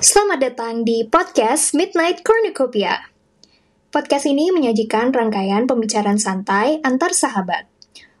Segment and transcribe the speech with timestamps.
[0.00, 3.12] Selamat datang di podcast Midnight Cornucopia.
[3.92, 7.68] Podcast ini menyajikan rangkaian pembicaraan santai antar sahabat.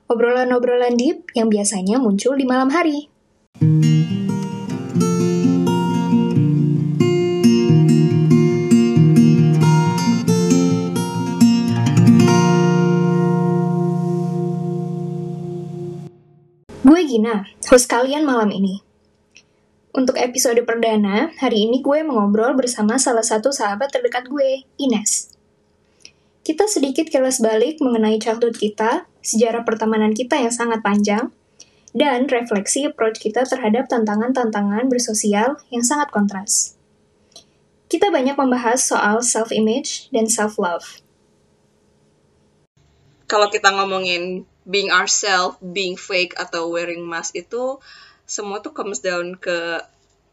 [0.04, 3.08] Obrolan-obrolan deep yang biasanya muncul di malam hari.
[16.84, 18.89] Gue Gina, host kalian malam ini.
[19.90, 25.34] Untuk episode perdana, hari ini gue mengobrol bersama salah satu sahabat terdekat gue, Ines.
[26.46, 31.34] Kita sedikit kelas balik mengenai childhood kita, sejarah pertemanan kita yang sangat panjang,
[31.90, 36.78] dan refleksi approach kita terhadap tantangan-tantangan bersosial yang sangat kontras.
[37.90, 41.02] Kita banyak membahas soal self-image dan self-love.
[43.26, 47.82] Kalau kita ngomongin being ourselves, being fake atau wearing mask itu
[48.30, 49.82] semua tuh comes down ke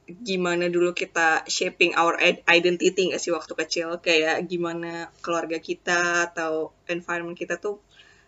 [0.07, 2.15] gimana dulu kita shaping our
[2.47, 7.81] identity nggak sih waktu kecil kayak gimana keluarga kita atau environment kita tuh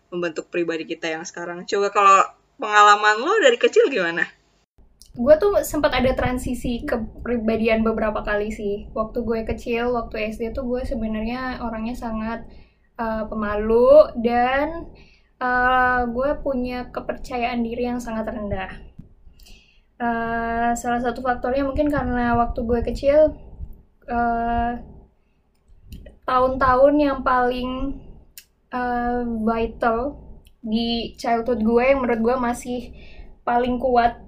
[0.10, 1.64] membentuk pribadi kita yang sekarang.
[1.70, 2.20] Coba kalau
[2.58, 4.26] pengalaman lo dari kecil gimana?
[5.14, 8.90] Gue tuh sempat ada transisi kepribadian beberapa kali sih.
[8.94, 12.46] Waktu gue kecil, waktu SD tuh gue sebenarnya orangnya sangat
[12.98, 14.90] uh, pemalu dan
[15.42, 18.72] uh, gue punya kepercayaan diri yang sangat rendah.
[20.00, 23.36] Uh, salah satu faktornya mungkin karena waktu gue kecil
[26.24, 28.00] tahun-tahun uh, yang paling
[28.72, 30.24] uh, vital
[30.64, 32.96] di childhood gue yang menurut gue masih
[33.44, 34.24] paling kuat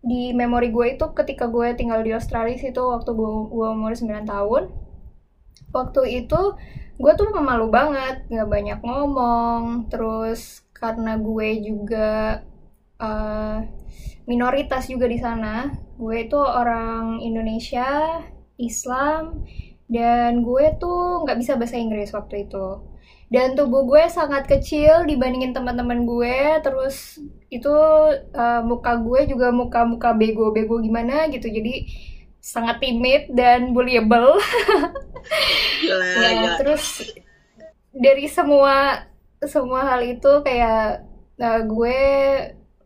[0.00, 4.24] di memori gue itu ketika gue tinggal di Australia itu waktu gue, gue umur 9
[4.24, 4.62] tahun.
[5.70, 6.40] Waktu itu
[7.00, 12.44] gue tuh pemalu banget nggak banyak ngomong terus karena gue juga
[13.00, 13.64] uh,
[14.30, 15.74] minoritas juga di sana.
[15.98, 18.22] Gue itu orang Indonesia
[18.54, 19.42] Islam
[19.90, 22.86] dan gue tuh nggak bisa bahasa Inggris waktu itu.
[23.30, 27.18] Dan tubuh gue sangat kecil dibandingin teman-teman gue terus
[27.50, 27.74] itu
[28.34, 31.50] uh, muka gue juga muka-muka bego-bego gimana gitu.
[31.50, 31.90] Jadi
[32.38, 34.38] sangat timid dan bullyable.
[35.84, 36.54] Gila, ya gila.
[36.60, 36.84] terus
[37.92, 39.04] dari semua
[39.44, 41.04] semua hal itu kayak
[41.40, 42.00] uh, gue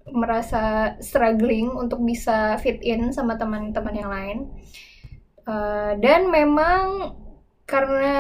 [0.09, 4.39] merasa struggling untuk bisa fit in sama teman-teman yang lain.
[5.45, 7.17] Uh, dan memang
[7.65, 8.13] karena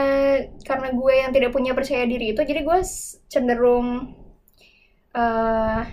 [0.65, 2.81] karena gue yang tidak punya percaya diri itu jadi gue
[3.28, 4.17] cenderung
[5.12, 5.84] uh,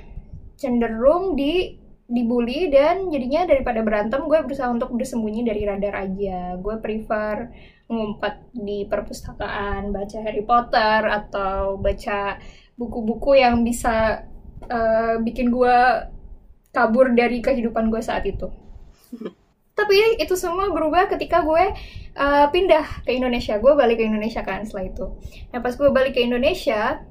[0.55, 1.79] cenderung di
[2.11, 6.59] dibully dan jadinya daripada berantem gue berusaha untuk bersembunyi dari radar aja.
[6.59, 7.47] Gue prefer
[7.87, 12.35] ngumpet di perpustakaan baca Harry Potter atau baca
[12.75, 14.27] buku-buku yang bisa
[14.67, 15.77] uh, bikin gue
[16.71, 18.47] kabur dari kehidupan gue saat itu.
[19.77, 21.73] Tapi itu semua berubah ketika gue
[22.15, 23.57] uh, pindah ke Indonesia.
[23.57, 25.05] Gue balik ke Indonesia kan setelah itu.
[25.51, 27.01] Nah pas gue balik ke Indonesia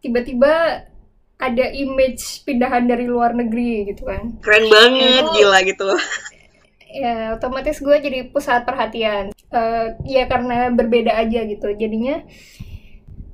[0.00, 0.84] tiba-tiba
[1.40, 4.36] ada image pindahan dari luar negeri gitu kan.
[4.44, 5.88] Keren banget itu, gila gitu.
[6.90, 9.32] ya otomatis gue jadi pusat perhatian.
[9.50, 11.72] Uh, ya karena berbeda aja gitu.
[11.74, 12.22] Jadinya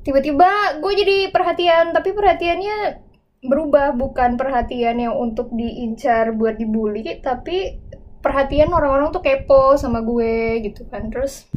[0.07, 3.03] tiba-tiba gue jadi perhatian tapi perhatiannya
[3.43, 3.99] berubah.
[3.99, 7.83] Bukan perhatian yang untuk diincar buat dibully tapi
[8.23, 11.11] perhatian orang-orang tuh kepo sama gue gitu kan.
[11.11, 11.51] Terus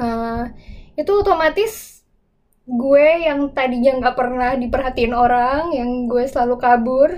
[0.00, 0.48] uh,
[0.96, 2.00] itu otomatis
[2.64, 7.12] gue yang tadinya nggak pernah diperhatiin orang yang gue selalu kabur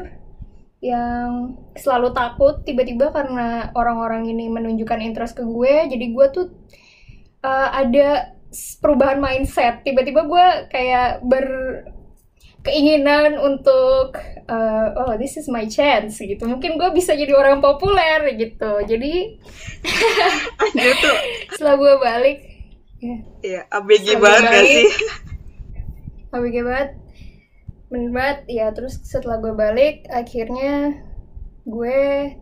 [0.82, 5.86] yang selalu takut tiba-tiba karena orang-orang ini menunjukkan interest ke gue.
[5.86, 6.46] Jadi gue tuh
[7.46, 8.35] uh, ada
[8.80, 9.82] perubahan mindset.
[9.82, 11.46] Tiba-tiba gue kayak ber
[12.66, 14.18] keinginan untuk
[14.50, 16.42] uh, oh this is my chance gitu.
[16.50, 18.82] Mungkin gue bisa jadi orang populer gitu.
[18.82, 19.38] Jadi
[21.54, 22.38] setelah gue balik
[22.98, 23.16] ya.
[23.46, 24.88] Yeah, abg banget gak sih?
[26.34, 26.90] Abg banget
[27.86, 28.36] banget.
[28.50, 31.06] Ya terus setelah gue balik akhirnya
[31.62, 31.98] gue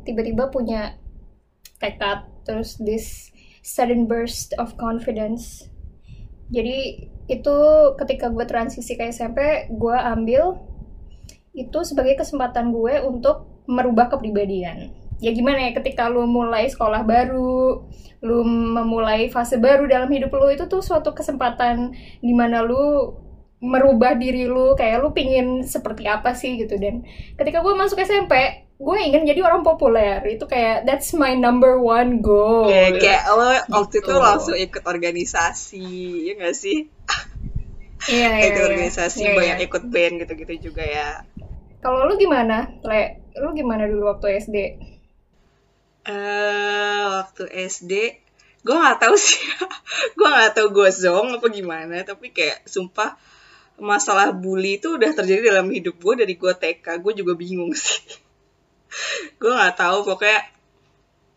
[0.09, 0.97] tiba-tiba punya
[1.85, 2.25] tekad.
[2.49, 3.29] Terus this
[3.65, 5.69] sudden burst of confidence
[6.53, 7.57] jadi itu
[7.97, 10.61] ketika gue transisi ke SMP gue ambil
[11.57, 14.93] itu sebagai kesempatan gue untuk merubah kepribadian.
[15.23, 17.87] Ya gimana ya ketika lu mulai sekolah baru
[18.25, 23.15] lu memulai fase baru dalam hidup lu itu tuh suatu kesempatan di mana lu
[23.65, 26.77] merubah diri lu kayak lu pingin seperti apa sih gitu.
[26.77, 27.07] Dan
[27.41, 30.21] ketika gue masuk SMP gue ingin jadi orang populer.
[30.27, 32.67] Itu kayak that's my number one goal.
[32.67, 33.49] Kayak, kayak lo
[33.81, 35.87] waktu itu langsung ikut organisasi
[36.31, 36.91] ya gak sih?
[38.05, 38.69] Iya iya ikut iya.
[38.69, 39.67] organisasi iya, banyak iya.
[39.71, 41.25] ikut band gitu-gitu juga ya.
[41.81, 42.69] Kalau lu gimana?
[42.85, 44.57] Le lu gimana dulu waktu SD
[46.09, 47.93] uh, waktu SD
[48.65, 49.45] gue nggak tahu sih.
[50.17, 53.21] Gue nggak tahu gue zong apa gimana tapi kayak sumpah
[53.77, 58.01] masalah bully itu udah terjadi dalam hidup gue dari gue TK gue juga bingung sih
[59.41, 60.41] gue nggak tahu pokoknya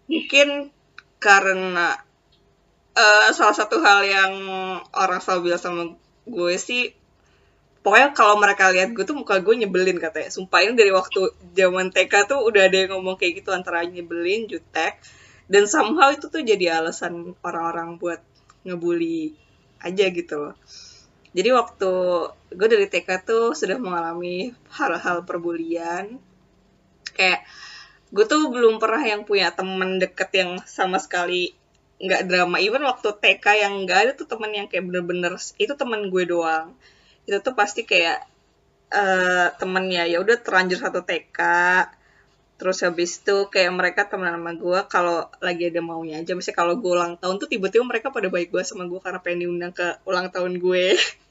[0.07, 0.47] mungkin
[1.17, 1.97] karena
[2.97, 4.33] uh, salah satu hal yang
[4.93, 5.83] orang selalu bilang sama
[6.27, 6.93] gue sih
[7.87, 10.27] pokoknya kalau mereka lihat gue tuh muka gue nyebelin katanya.
[10.27, 14.43] Sumpah ini dari waktu zaman TK tuh udah ada yang ngomong kayak gitu antara nyebelin
[14.51, 14.99] jutek
[15.47, 18.19] dan somehow itu tuh jadi alasan orang-orang buat
[18.67, 19.39] ngebully
[19.79, 20.55] aja gitu loh.
[21.31, 21.91] Jadi waktu
[22.51, 26.19] gue dari TK tuh sudah mengalami hal-hal perbulian
[27.17, 27.41] kayak
[28.13, 31.51] gue tuh belum pernah yang punya temen deket yang sama sekali
[31.97, 32.61] nggak drama.
[32.61, 36.77] Even waktu TK yang nggak ada tuh temen yang kayak bener-bener itu temen gue doang.
[37.25, 38.23] Itu tuh pasti kayak
[38.93, 41.39] uh, temennya ya udah terlanjur satu TK
[42.57, 46.33] terus habis itu kayak mereka temen sama gue kalau lagi ada maunya aja.
[46.33, 49.45] Misalnya kalau gue ulang tahun tuh tiba-tiba mereka pada baik gue sama gue karena pengen
[49.45, 50.97] diundang ke ulang tahun gue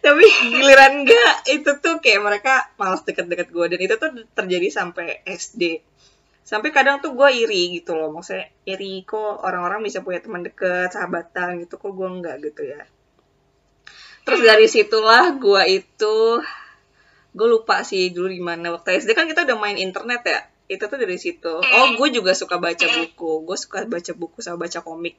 [0.00, 0.24] tapi
[0.54, 5.82] giliran enggak itu tuh kayak mereka malas deket-deket gue dan itu tuh terjadi sampai SD
[6.50, 8.10] sampai kadang tuh gue iri gitu loh.
[8.10, 11.78] Maksudnya iri kok orang-orang bisa punya teman deket sahabatan gitu.
[11.78, 12.82] Kok gue enggak gitu ya?
[14.26, 16.16] Terus dari situlah gue itu
[17.30, 20.40] gue lupa sih dulu gimana waktu SD kan kita udah main internet ya?
[20.66, 21.62] Itu tuh dari situ.
[21.62, 23.46] Oh gue juga suka baca buku.
[23.46, 25.14] Gue suka baca buku sama baca komik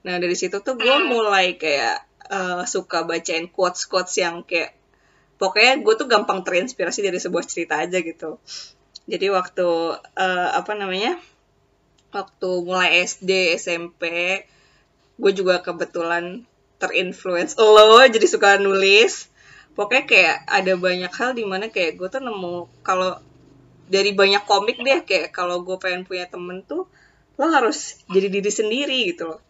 [0.00, 4.72] nah dari situ tuh gue mulai kayak uh, suka bacain quotes quotes yang kayak
[5.36, 8.38] pokoknya gue tuh gampang terinspirasi dari sebuah cerita aja gitu.
[9.08, 9.66] Jadi waktu
[9.98, 11.18] uh, apa namanya
[12.14, 14.04] waktu mulai SD SMP
[15.20, 16.44] gue juga kebetulan
[16.80, 19.28] terinfluence lo jadi suka nulis.
[19.72, 23.16] Pokoknya kayak ada banyak hal di mana kayak gue tuh nemu kalau
[23.90, 26.86] dari banyak komik deh kayak kalau gue pengen punya temen tuh
[27.40, 29.40] lo harus jadi diri sendiri gitu loh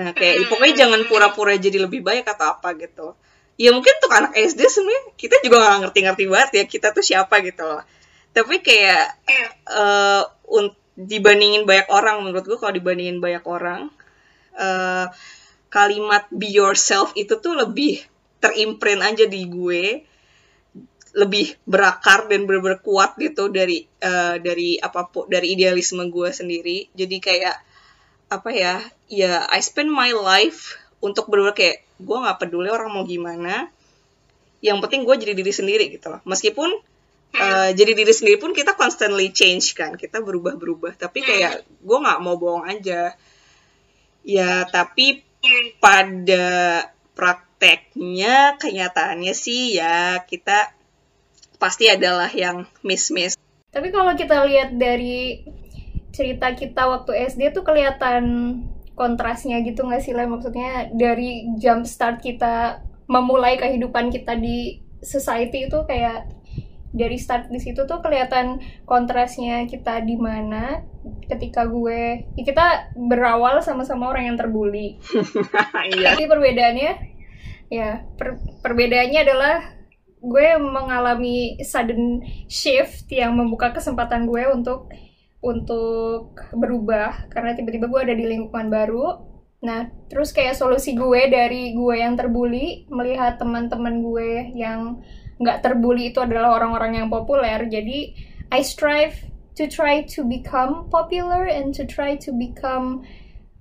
[0.00, 3.12] Nah, kayak pokoknya jangan pura-pura jadi lebih baik atau apa gitu.
[3.60, 7.44] Ya mungkin untuk anak SD sebenarnya kita juga nggak ngerti-ngerti banget ya kita tuh siapa
[7.44, 7.84] gitu loh.
[8.32, 9.04] Tapi kayak
[9.68, 10.24] uh,
[10.96, 13.92] dibandingin banyak orang menurut gue kalau dibandingin banyak orang
[14.56, 15.12] uh,
[15.68, 18.00] kalimat be yourself itu tuh lebih
[18.40, 20.08] terimprint aja di gue
[21.10, 26.86] lebih berakar dan benar-benar kuat gitu dari uh, dari apa pun dari idealisme gue sendiri
[26.94, 27.56] jadi kayak
[28.30, 28.78] apa ya
[29.10, 33.68] ya I spend my life untuk berdua kayak gue nggak peduli orang mau gimana.
[34.62, 36.20] Yang penting gue jadi diri sendiri gitu loh.
[36.22, 36.70] Meskipun
[37.34, 41.98] uh, jadi diri sendiri pun kita constantly change kan kita berubah berubah tapi kayak gue
[41.98, 43.18] nggak mau bohong aja.
[44.22, 45.26] Ya tapi
[45.82, 46.86] pada
[47.16, 50.72] prakteknya kenyataannya sih ya kita
[51.60, 53.36] pasti adalah yang miss miss
[53.70, 55.46] tapi kalau kita lihat dari
[56.10, 58.24] cerita kita waktu SD tuh kelihatan
[58.98, 65.66] kontrasnya gitu nggak sih lah maksudnya dari jump start kita memulai kehidupan kita di society
[65.66, 66.28] itu kayak
[66.90, 70.82] dari start di situ tuh kelihatan kontrasnya kita di mana
[71.30, 74.98] ketika gue ya kita berawal sama-sama orang yang terbully
[75.94, 76.12] iya.
[76.12, 76.92] tapi perbedaannya
[77.70, 79.56] ya per, perbedaannya adalah
[80.20, 82.20] gue mengalami sudden
[82.50, 84.90] shift yang membuka kesempatan gue untuk
[85.40, 89.24] untuk berubah karena tiba-tiba gue ada di lingkungan baru.
[89.60, 95.04] Nah, terus kayak solusi gue dari gue yang terbuli melihat teman-teman gue yang
[95.40, 97.68] nggak terbuli itu adalah orang-orang yang populer.
[97.68, 98.12] Jadi
[98.52, 99.16] I strive
[99.56, 103.04] to try to become popular and to try to become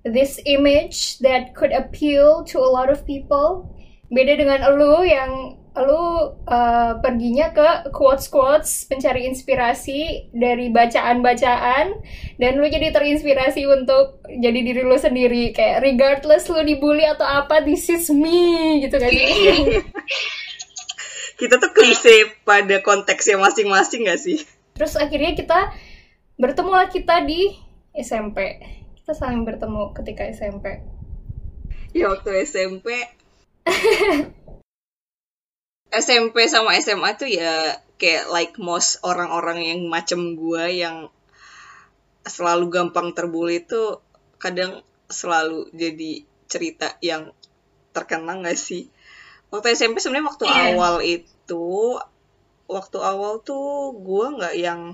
[0.07, 3.67] this image that could appeal to a lot of people.
[4.11, 11.93] Beda dengan lu yang lu uh, perginya ke quotes-quotes pencari inspirasi dari bacaan-bacaan.
[12.39, 15.55] Dan lu jadi terinspirasi untuk jadi diri lu sendiri.
[15.55, 19.09] Kayak regardless lu dibully atau apa this is me gitu kan.
[21.39, 24.43] Kita tuh klise pada konteksnya masing-masing gak sih?
[24.75, 25.71] Terus akhirnya kita
[26.39, 27.51] bertemu lah kita di
[27.91, 28.63] SMP
[28.95, 30.79] kita saling bertemu ketika SMP
[31.91, 32.95] ya waktu SMP
[35.89, 41.09] SMP sama SMA tuh ya kayak like most orang-orang yang macam gue yang
[42.23, 43.97] selalu gampang terbully itu
[44.37, 47.33] kadang selalu jadi cerita yang
[47.91, 48.93] terkenang gak sih?
[49.49, 50.77] Waktu SMP sebenarnya waktu yeah.
[50.77, 51.97] awal itu
[52.69, 54.93] waktu awal tuh gue nggak yang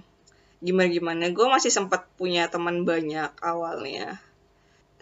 [0.63, 1.35] gimana-gimana.
[1.35, 4.23] Gue masih sempat punya teman banyak awalnya.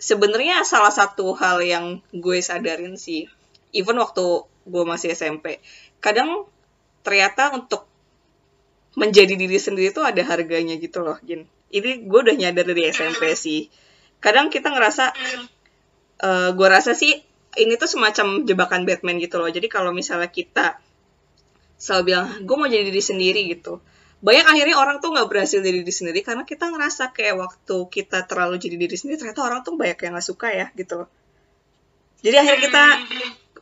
[0.02, 3.30] Sebenarnya salah satu hal yang gue sadarin sih,
[3.72, 5.60] even waktu gue masih SMP,
[6.00, 6.48] kadang
[7.04, 7.86] ternyata untuk
[8.94, 11.50] menjadi diri sendiri itu ada harganya gitu loh Gin.
[11.74, 13.68] Ini gue udah nyadar dari SMP sih.
[14.22, 15.12] Kadang kita ngerasa
[16.22, 17.18] uh, gue rasa sih
[17.58, 19.50] ini tuh semacam jebakan Batman gitu loh.
[19.50, 20.78] Jadi kalau misalnya kita
[21.82, 23.82] selalu bilang gue mau jadi diri sendiri gitu.
[24.24, 28.24] Banyak akhirnya orang tuh nggak berhasil jadi diri sendiri karena kita ngerasa kayak waktu kita
[28.30, 31.10] terlalu jadi diri sendiri ternyata orang tuh banyak yang nggak suka ya gitu loh.
[32.24, 32.84] Jadi akhirnya kita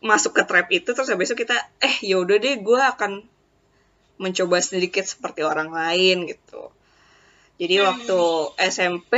[0.01, 3.21] masuk ke trap itu terus habis itu kita eh yaudah deh gue akan
[4.21, 6.69] mencoba sedikit seperti orang lain gitu.
[7.61, 8.21] Jadi waktu
[8.57, 9.13] SMP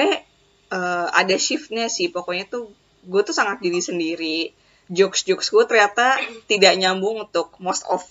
[0.72, 2.12] uh, ada shiftnya sih.
[2.12, 2.72] Pokoknya tuh
[3.04, 4.40] gue tuh sangat diri sendiri.
[4.88, 8.04] Jokes jokes gue ternyata tidak nyambung untuk most of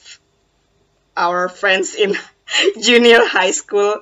[1.16, 2.16] our friends in
[2.84, 4.00] junior high school.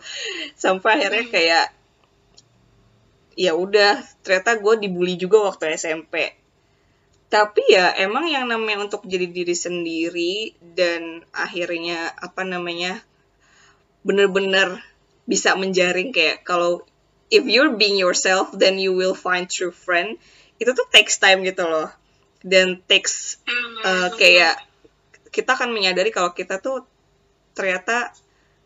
[0.59, 1.67] Sampai akhirnya kayak
[3.39, 6.40] ya udah ternyata gue dibully juga waktu SMP
[7.31, 10.35] tapi ya emang yang namanya untuk jadi diri sendiri
[10.75, 12.99] dan akhirnya apa namanya
[14.03, 14.83] bener-bener
[15.31, 16.83] bisa menjaring kayak kalau
[17.31, 20.19] if you're being yourself then you will find true friend
[20.59, 21.87] itu tuh takes time gitu loh
[22.43, 23.39] dan takes
[23.87, 24.59] uh, kayak
[25.31, 26.83] kita akan menyadari kalau kita tuh
[27.55, 28.11] ternyata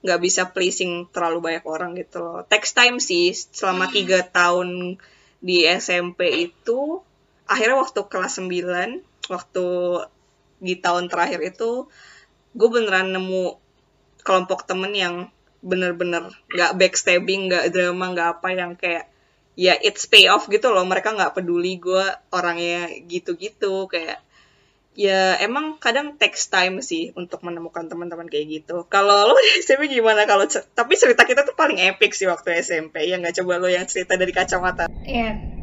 [0.05, 2.45] nggak bisa pleasing terlalu banyak orang gitu loh.
[2.45, 3.95] Text time sih selama hmm.
[3.97, 5.01] tiga tahun
[5.41, 7.01] di SMP itu
[7.51, 9.67] akhirnya waktu kelas 9 waktu
[10.61, 11.89] di tahun terakhir itu
[12.55, 13.59] gue beneran nemu
[14.25, 15.29] kelompok temen yang
[15.65, 19.09] bener-bener nggak backstabbing nggak drama nggak apa yang kayak
[19.57, 24.21] ya it's pay off gitu loh mereka nggak peduli gue orangnya gitu-gitu kayak
[24.95, 28.87] ya emang kadang takes time sih untuk menemukan teman-teman kayak gitu.
[28.87, 33.11] Kalau lo di SMP gimana kalau tapi cerita kita tuh paling epic sih waktu SMP
[33.11, 34.87] ya nggak coba lo yang cerita dari kacamata.
[35.03, 35.54] Iya.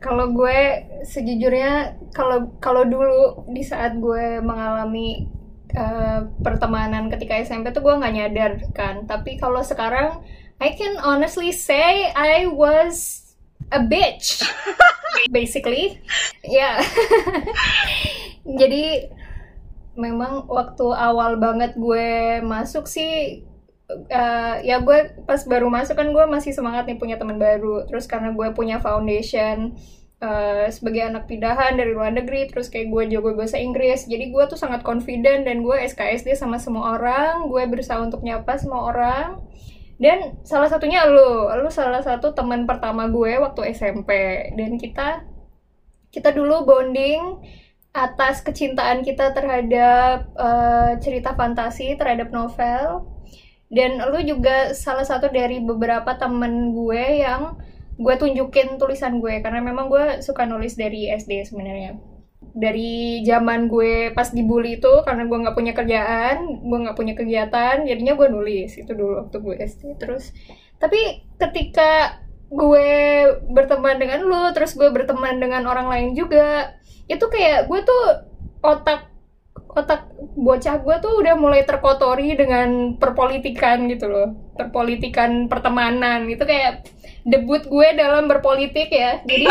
[0.00, 0.60] Kalau gue
[1.04, 5.28] sejujurnya kalau kalau dulu di saat gue mengalami
[5.76, 9.04] uh, pertemanan ketika SMP tuh gue nggak nyadar kan.
[9.04, 10.24] Tapi kalau sekarang
[10.60, 13.30] I can honestly say I was
[13.70, 14.42] a bitch
[15.36, 16.02] basically
[16.42, 16.76] ya yeah.
[18.60, 19.08] jadi
[19.94, 23.42] memang waktu awal banget gue masuk sih
[24.10, 27.86] uh, ya gue pas baru masuk kan gue masih semangat nih punya teman baru.
[27.90, 29.74] Terus karena gue punya foundation
[30.22, 34.06] uh, sebagai anak pindahan dari luar negeri terus kayak gue jago bahasa Inggris.
[34.06, 37.50] Jadi gue tuh sangat confident dan gue SKSD sama semua orang.
[37.50, 39.28] Gue berusaha untuk nyapa semua orang.
[40.00, 44.10] Dan salah satunya lu lu salah satu teman pertama gue waktu SMP
[44.56, 45.28] dan kita
[46.08, 47.36] kita dulu bonding
[47.90, 53.09] atas kecintaan kita terhadap uh, cerita fantasi terhadap novel
[53.70, 57.54] dan lu juga salah satu dari beberapa temen gue yang
[57.96, 59.38] gue tunjukin tulisan gue.
[59.38, 61.94] Karena memang gue suka nulis dari SD sebenarnya.
[62.50, 67.86] Dari zaman gue pas dibully itu karena gue nggak punya kerjaan gue nggak punya kegiatan
[67.86, 68.74] jadinya gue nulis.
[68.74, 70.34] Itu dulu waktu gue SD terus
[70.80, 72.18] tapi ketika
[72.50, 72.90] gue
[73.54, 76.74] berteman dengan lo terus gue berteman dengan orang lain juga
[77.06, 78.02] itu kayak gue tuh
[78.64, 79.06] otak
[79.74, 84.28] otak bocah gue tuh udah mulai terkotori dengan perpolitikan gitu loh.
[84.58, 86.26] Perpolitikan pertemanan.
[86.26, 86.90] Itu kayak
[87.26, 89.22] debut gue dalam berpolitik ya.
[89.22, 89.46] Jadi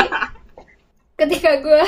[1.20, 1.84] ketika gue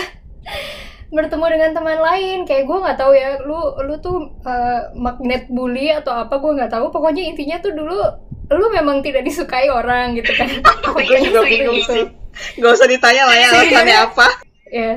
[1.11, 5.91] bertemu dengan teman lain kayak gue nggak tahu ya lu lu tuh uh, magnet bully
[5.91, 6.87] atau apa gue nggak tahu.
[6.89, 7.99] Pokoknya intinya tuh dulu
[8.51, 10.47] lu memang tidak disukai orang gitu kan.
[10.91, 11.87] Gue juga bingung gitu.
[11.95, 12.05] sih
[12.59, 14.27] gak usah ditanya lah ya alasannya apa.
[14.71, 14.93] Ya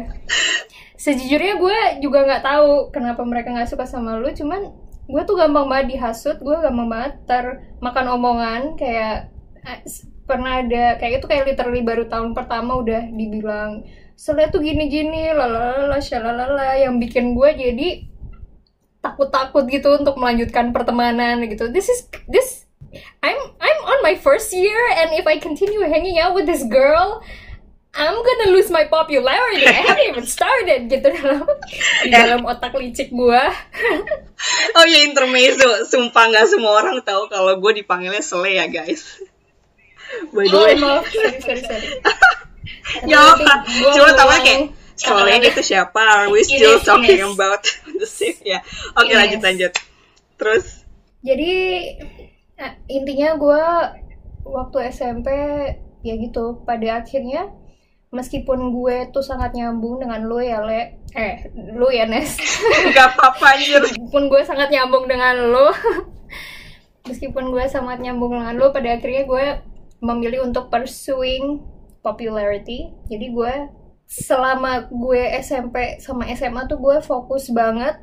[1.04, 4.72] sejujurnya gue juga nggak tahu kenapa mereka nggak suka sama lu cuman
[5.04, 9.28] gue tuh gampang banget dihasut gue gampang banget termakan omongan kayak
[9.68, 9.84] eh,
[10.24, 13.84] pernah ada kayak itu kayak literally baru tahun pertama udah dibilang
[14.16, 17.88] soalnya tuh gini-gini lalala shalalala yang bikin gue jadi
[19.04, 21.68] takut-takut gitu untuk melanjutkan pertemanan gitu.
[21.68, 22.64] This is this
[23.20, 27.20] I'm I'm on my first year and if I continue hanging out with this girl
[27.94, 29.70] I'm gonna lose my popularity.
[29.70, 31.46] I haven't even started gitu dalam
[32.02, 33.42] di dalam otak licik gue.
[34.76, 39.22] oh ya intermezzo, sumpah nggak semua orang tahu kalau gue dipanggilnya Sele ya guys.
[40.34, 40.74] By the oh, way.
[40.78, 41.88] maaf, sorry, sorry, sorry.
[43.10, 47.32] ya apa cuma tau kayak soalnya itu siapa are we still yes, talking yes.
[47.34, 47.62] about
[47.98, 48.62] the same ya
[48.94, 49.72] oke okay, lanjut lanjut
[50.38, 50.86] terus
[51.24, 51.52] jadi
[52.60, 53.64] eh, intinya gue
[54.44, 55.28] waktu SMP
[56.04, 57.50] ya gitu pada akhirnya
[58.14, 61.02] meskipun gue tuh sangat nyambung dengan lo ya le.
[61.12, 62.38] Eh lo ya Nes.
[62.96, 65.68] Gak apa-apa anjir meskipun gue sangat nyambung dengan lo.
[67.10, 69.44] Meskipun gue sangat nyambung dengan lo pada akhirnya gue
[70.00, 71.60] memilih untuk pursuing
[72.00, 72.96] popularity.
[73.12, 73.54] Jadi gue
[74.08, 78.00] selama gue SMP sama SMA tuh gue fokus banget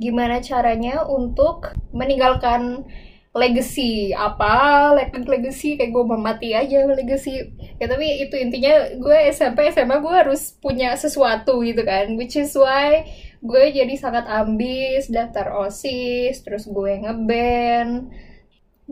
[0.00, 2.88] gimana caranya untuk meninggalkan
[3.32, 7.48] legacy apa legacy kayak gue mau mati aja legacy.
[7.80, 12.52] Ya tapi itu intinya gue SMP SMA gue harus punya sesuatu gitu kan which is
[12.52, 13.08] why
[13.40, 18.12] gue jadi sangat ambis daftar osis terus gue ngeband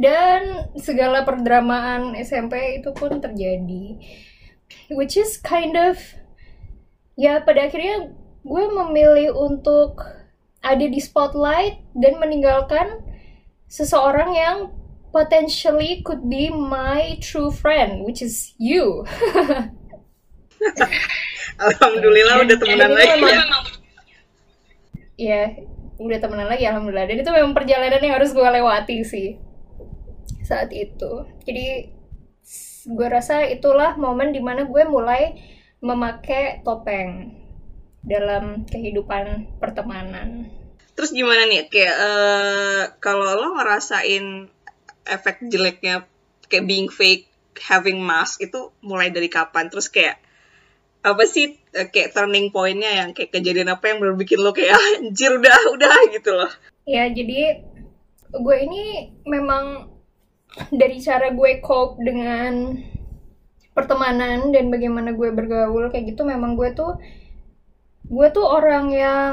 [0.00, 4.00] dan segala perdramaan SMP itu pun terjadi.
[4.88, 6.00] Which is kind of
[7.20, 8.08] ya pada akhirnya
[8.40, 10.00] gue memilih untuk
[10.64, 13.09] ada di spotlight dan meninggalkan
[13.70, 14.56] seseorang yang
[15.14, 19.06] potentially could be my true friend, which is you.
[21.60, 23.42] alhamdulillah udah temenan lagi ya.
[25.20, 25.42] Iya,
[26.00, 27.06] udah temenan lagi alhamdulillah.
[27.06, 29.38] Dan itu memang perjalanan yang harus gue lewati sih
[30.42, 31.28] saat itu.
[31.46, 31.94] Jadi
[32.90, 35.36] gue rasa itulah momen di mana gue mulai
[35.84, 37.36] memakai topeng
[38.00, 40.59] dalam kehidupan pertemanan.
[40.94, 44.50] Terus gimana nih kayak uh, kalau lo ngerasain
[45.06, 46.04] efek jeleknya
[46.50, 49.70] kayak being fake, having mask itu mulai dari kapan?
[49.72, 50.18] Terus kayak
[51.00, 54.76] apa sih uh, kayak turning pointnya yang kayak kejadian apa yang baru bikin lo kayak
[55.00, 56.52] anjir udah udah gitu loh?
[56.84, 57.64] Ya jadi
[58.30, 59.90] gue ini memang
[60.70, 62.78] dari cara gue cope dengan
[63.74, 66.98] pertemanan dan bagaimana gue bergaul kayak gitu memang gue tuh
[68.10, 69.32] gue tuh orang yang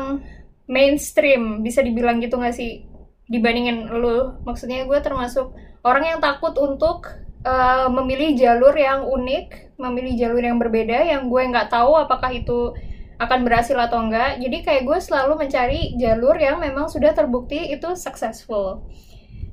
[0.68, 2.86] mainstream bisa dibilang gitu gak sih?
[3.28, 4.40] Dibandingin lu.
[4.48, 5.52] Maksudnya gue termasuk
[5.84, 7.08] orang yang takut untuk
[7.48, 12.74] uh, memilih jalur yang unik memilih jalur yang berbeda yang gue nggak tahu apakah itu
[13.18, 17.98] akan berhasil atau enggak jadi kayak gue selalu mencari jalur yang memang sudah terbukti itu
[17.98, 18.86] successful.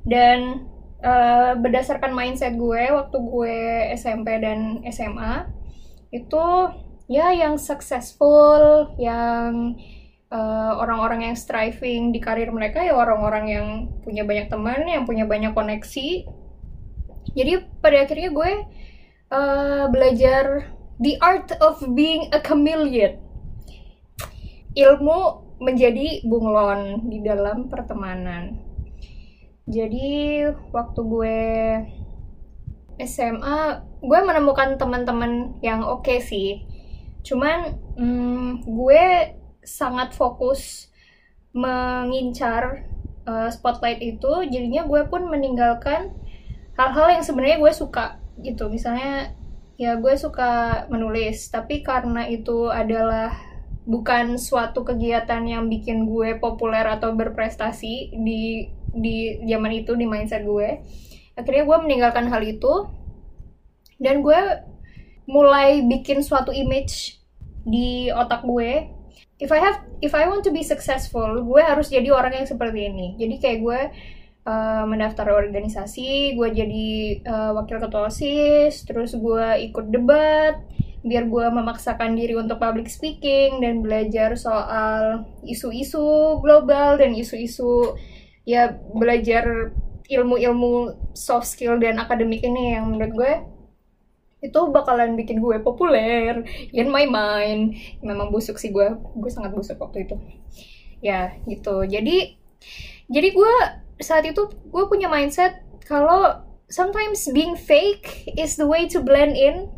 [0.04, 0.68] Dan
[1.00, 3.56] uh, berdasarkan mindset gue waktu gue
[3.96, 5.48] SMP dan SMA
[6.12, 6.44] itu
[7.08, 9.80] ya yang successful yang
[10.80, 13.66] orang-orang uh, yang striving di karir mereka ya orang-orang yang
[14.02, 16.26] punya banyak teman, yang punya banyak koneksi.
[17.34, 18.52] Jadi pada akhirnya gue
[19.30, 23.22] uh, belajar the art of being a chameleon.
[24.74, 25.18] Ilmu
[25.62, 28.58] menjadi bunglon di dalam pertemanan.
[29.70, 31.38] Jadi waktu gue
[33.00, 33.58] SMA,
[34.02, 36.66] gue menemukan teman-teman yang oke okay sih.
[37.22, 39.04] Cuman hmm, gue
[39.64, 40.92] sangat fokus
[41.54, 42.84] mengincar
[43.24, 46.12] uh, spotlight itu jadinya gue pun meninggalkan
[46.74, 48.68] hal-hal yang sebenarnya gue suka gitu.
[48.68, 49.34] Misalnya
[49.74, 53.34] ya gue suka menulis tapi karena itu adalah
[53.84, 60.46] bukan suatu kegiatan yang bikin gue populer atau berprestasi di di zaman itu di mindset
[60.46, 60.80] gue
[61.34, 62.86] akhirnya gue meninggalkan hal itu.
[63.98, 64.40] Dan gue
[65.30, 67.22] mulai bikin suatu image
[67.64, 68.90] di otak gue
[69.38, 72.90] if I have if I want to be successful gue harus jadi orang yang seperti
[72.90, 73.18] ini.
[73.18, 73.80] Jadi kayak gue
[74.48, 76.88] uh, mendaftar organisasi gue jadi
[77.24, 80.60] uh, wakil ketua osis terus gue ikut debat
[81.04, 87.92] biar gue memaksakan diri untuk public speaking dan belajar soal isu-isu global dan isu-isu
[88.48, 89.76] ya belajar
[90.08, 93.32] ilmu-ilmu soft skill dan akademik ini yang menurut gue
[94.44, 96.44] itu bakalan bikin gue populer.
[96.76, 97.80] In my mind.
[98.04, 98.92] Memang busuk sih gue.
[99.16, 100.16] Gue sangat busuk waktu itu.
[101.00, 101.88] Ya gitu.
[101.88, 102.36] Jadi
[103.08, 103.54] jadi gue
[104.04, 109.72] saat itu gue punya mindset kalau sometimes being fake is the way to blend in.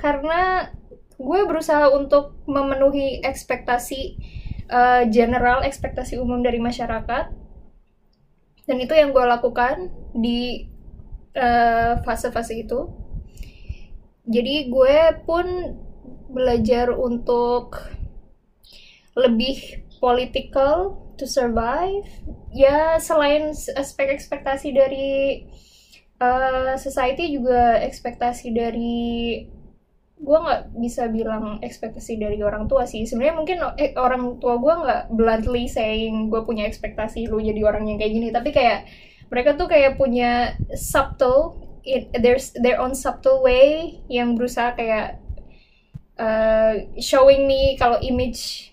[0.00, 0.72] Karena
[1.20, 4.16] gue berusaha untuk memenuhi ekspektasi
[4.72, 7.34] uh, general ekspektasi umum dari masyarakat.
[8.68, 10.68] Dan itu yang gue lakukan di
[11.32, 12.80] eh, fase-fase uh, itu
[14.28, 15.46] jadi gue pun
[16.28, 17.80] belajar untuk
[19.16, 22.06] lebih political to survive.
[22.52, 25.48] Ya selain aspek ekspektasi dari
[26.20, 29.08] uh, society juga ekspektasi dari
[30.18, 33.08] gue nggak bisa bilang ekspektasi dari orang tua sih.
[33.08, 37.88] Sebenarnya mungkin eh, orang tua gue nggak bluntly saying gue punya ekspektasi lu jadi orang
[37.88, 38.28] yang kayak gini.
[38.28, 38.84] Tapi kayak
[39.32, 45.18] mereka tuh kayak punya subtle it, there's their own subtle way yang berusaha kayak
[46.18, 48.70] uh, showing me kalau image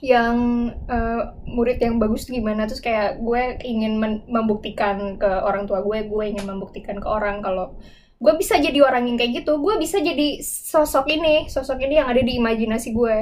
[0.00, 2.64] yang uh, murid yang bagus tuh gimana.
[2.64, 7.76] Terus kayak gue ingin membuktikan ke orang tua gue gue ingin membuktikan ke orang kalau
[8.20, 9.60] gue bisa jadi orang yang kayak gitu.
[9.60, 13.16] Gue bisa jadi sosok ini sosok ini yang ada di imajinasi gue.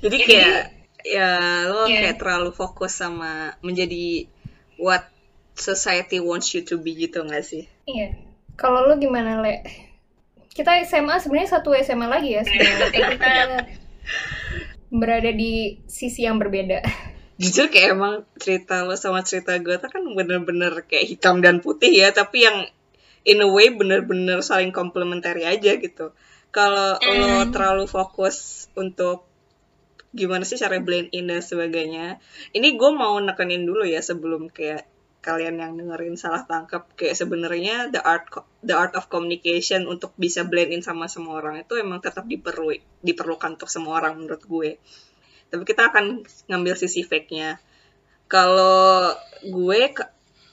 [0.00, 0.60] Jadi kayak
[1.04, 2.08] ya lo yeah.
[2.08, 4.24] kayak terlalu fokus sama menjadi
[4.80, 5.13] what
[5.54, 7.66] society wants you to be gitu gak sih?
[7.84, 8.14] Iya.
[8.54, 9.62] Kalau lo gimana, Le?
[10.48, 12.90] Kita SMA sebenarnya satu SMA lagi ya sebenarnya.
[13.10, 13.34] kita
[15.00, 16.78] berada di sisi yang berbeda.
[17.34, 21.90] jujur kayak emang cerita lo sama cerita gue tuh kan bener-bener kayak hitam dan putih
[21.90, 22.62] ya tapi yang
[23.26, 26.14] in a way bener-bener saling komplementari aja gitu
[26.50, 27.50] kalau lo Mm.
[27.50, 29.26] terlalu fokus untuk
[30.14, 32.22] gimana sih cara blend in dan sebagainya
[32.54, 34.86] ini gue mau nekenin dulu ya sebelum kayak
[35.24, 38.28] kalian yang dengerin salah tangkap kayak sebenarnya the art
[38.60, 42.76] the art of communication untuk bisa blend in sama semua orang itu emang tetap diperlu
[43.00, 44.76] diperlukan untuk semua orang menurut gue.
[45.48, 47.56] Tapi kita akan ngambil sisi fake-nya.
[48.28, 49.80] Kalau gue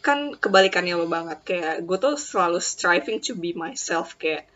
[0.01, 4.49] kan kebalikannya lo banget kayak gue tuh selalu striving to be myself kayak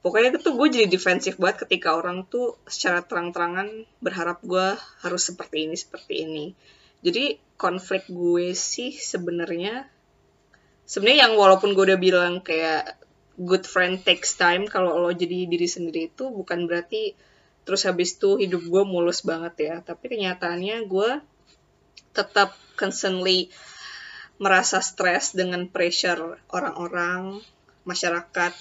[0.00, 5.22] pokoknya itu tuh gue jadi defensif banget ketika orang tuh secara terang-terangan berharap gue harus
[5.28, 6.46] seperti ini seperti ini
[7.00, 9.88] jadi konflik gue sih sebenarnya
[10.88, 12.96] sebenarnya yang walaupun gue udah bilang kayak
[13.40, 17.16] good friend takes time kalau lo jadi diri sendiri itu bukan berarti
[17.64, 19.76] terus habis itu hidup gue mulus banget ya.
[19.80, 21.10] Tapi kenyataannya gue
[22.10, 23.48] tetap constantly
[24.40, 27.38] merasa stres dengan pressure orang-orang
[27.84, 28.52] masyarakat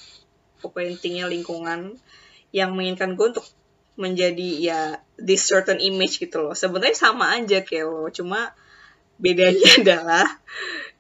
[0.59, 1.95] pokoknya intinya lingkungan
[2.51, 3.47] yang menginginkan gue untuk
[3.99, 4.81] menjadi ya
[5.19, 6.55] this certain image gitu loh.
[6.55, 8.55] Sebenarnya sama aja kayak lo cuma
[9.19, 10.25] bedanya adalah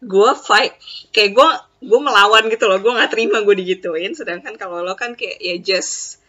[0.03, 0.75] gue fight
[1.15, 4.11] kayak gue gue melawan gitu loh gue nggak terima gue digituin.
[4.11, 6.19] Sedangkan kalau lo kan kayak ya just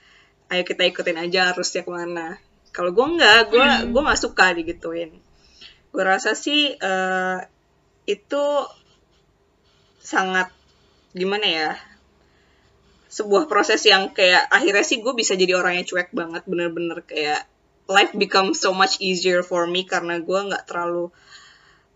[0.47, 2.39] ayo kita ikutin aja harusnya ke mana.
[2.71, 3.91] Kalau gue nggak gue Hmm.
[3.91, 5.11] gue nggak suka digituin.
[5.91, 7.39] Gue rasa sih eh,
[8.07, 8.45] itu
[9.99, 10.55] sangat
[11.11, 11.71] gimana ya
[13.11, 17.51] sebuah proses yang kayak akhirnya sih gue bisa jadi orang yang cuek banget bener-bener kayak
[17.91, 21.11] life become so much easier for me karena gue nggak terlalu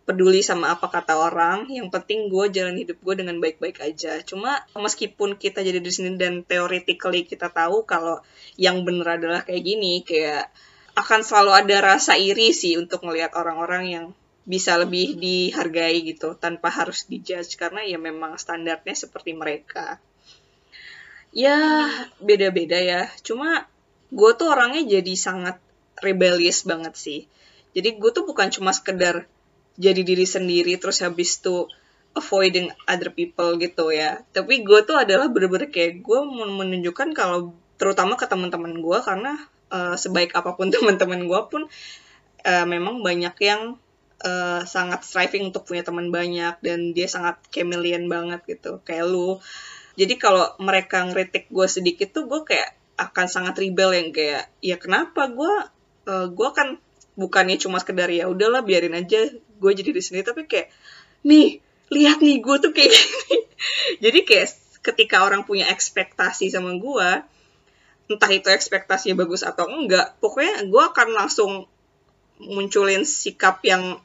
[0.05, 1.71] peduli sama apa kata orang.
[1.71, 4.21] Yang penting gue jalan hidup gue dengan baik-baik aja.
[4.27, 8.21] Cuma meskipun kita jadi di sini dan theoretically kita tahu kalau
[8.59, 10.51] yang bener adalah kayak gini kayak
[10.99, 14.07] akan selalu ada rasa iri sih untuk ngelihat orang-orang yang
[14.45, 17.57] bisa lebih dihargai gitu tanpa harus dijudge.
[17.57, 20.03] Karena ya memang standarnya seperti mereka
[21.35, 21.91] ya
[22.23, 23.11] beda-beda ya.
[23.27, 23.67] Cuma
[24.15, 25.59] gue tuh orangnya jadi sangat
[26.01, 27.21] rebellious banget sih.
[27.75, 29.27] Jadi gue tuh bukan cuma sekedar
[29.75, 31.67] jadi diri sendiri terus habis itu
[32.15, 34.23] avoiding other people gitu ya.
[34.31, 39.35] Tapi gue tuh adalah bener-bener kayak gue menunjukkan kalau terutama ke teman-teman gue karena
[39.75, 41.67] eh, sebaik apa pun teman-teman gue pun
[42.47, 43.75] eh, memang banyak yang
[44.23, 48.79] eh, sangat striving untuk punya teman banyak dan dia sangat chameleon banget gitu.
[48.87, 49.43] Kayak lu
[49.95, 54.77] jadi kalau mereka ngeritik gue sedikit tuh gue kayak akan sangat rebel yang kayak ya
[54.79, 55.31] kenapa?
[55.31, 55.51] Gue
[56.11, 56.79] eh, gue kan
[57.15, 60.27] bukannya cuma sekedar ya udahlah biarin aja gue jadi di sini.
[60.27, 60.69] Tapi kayak
[61.23, 61.63] nih
[61.95, 63.39] lihat nih gue tuh kayak gini.
[64.03, 64.49] Jadi kayak
[64.85, 67.11] ketika orang punya ekspektasi sama gue
[68.05, 71.65] entah itu ekspektasinya bagus atau enggak pokoknya gue akan langsung
[72.37, 73.97] munculin sikap yang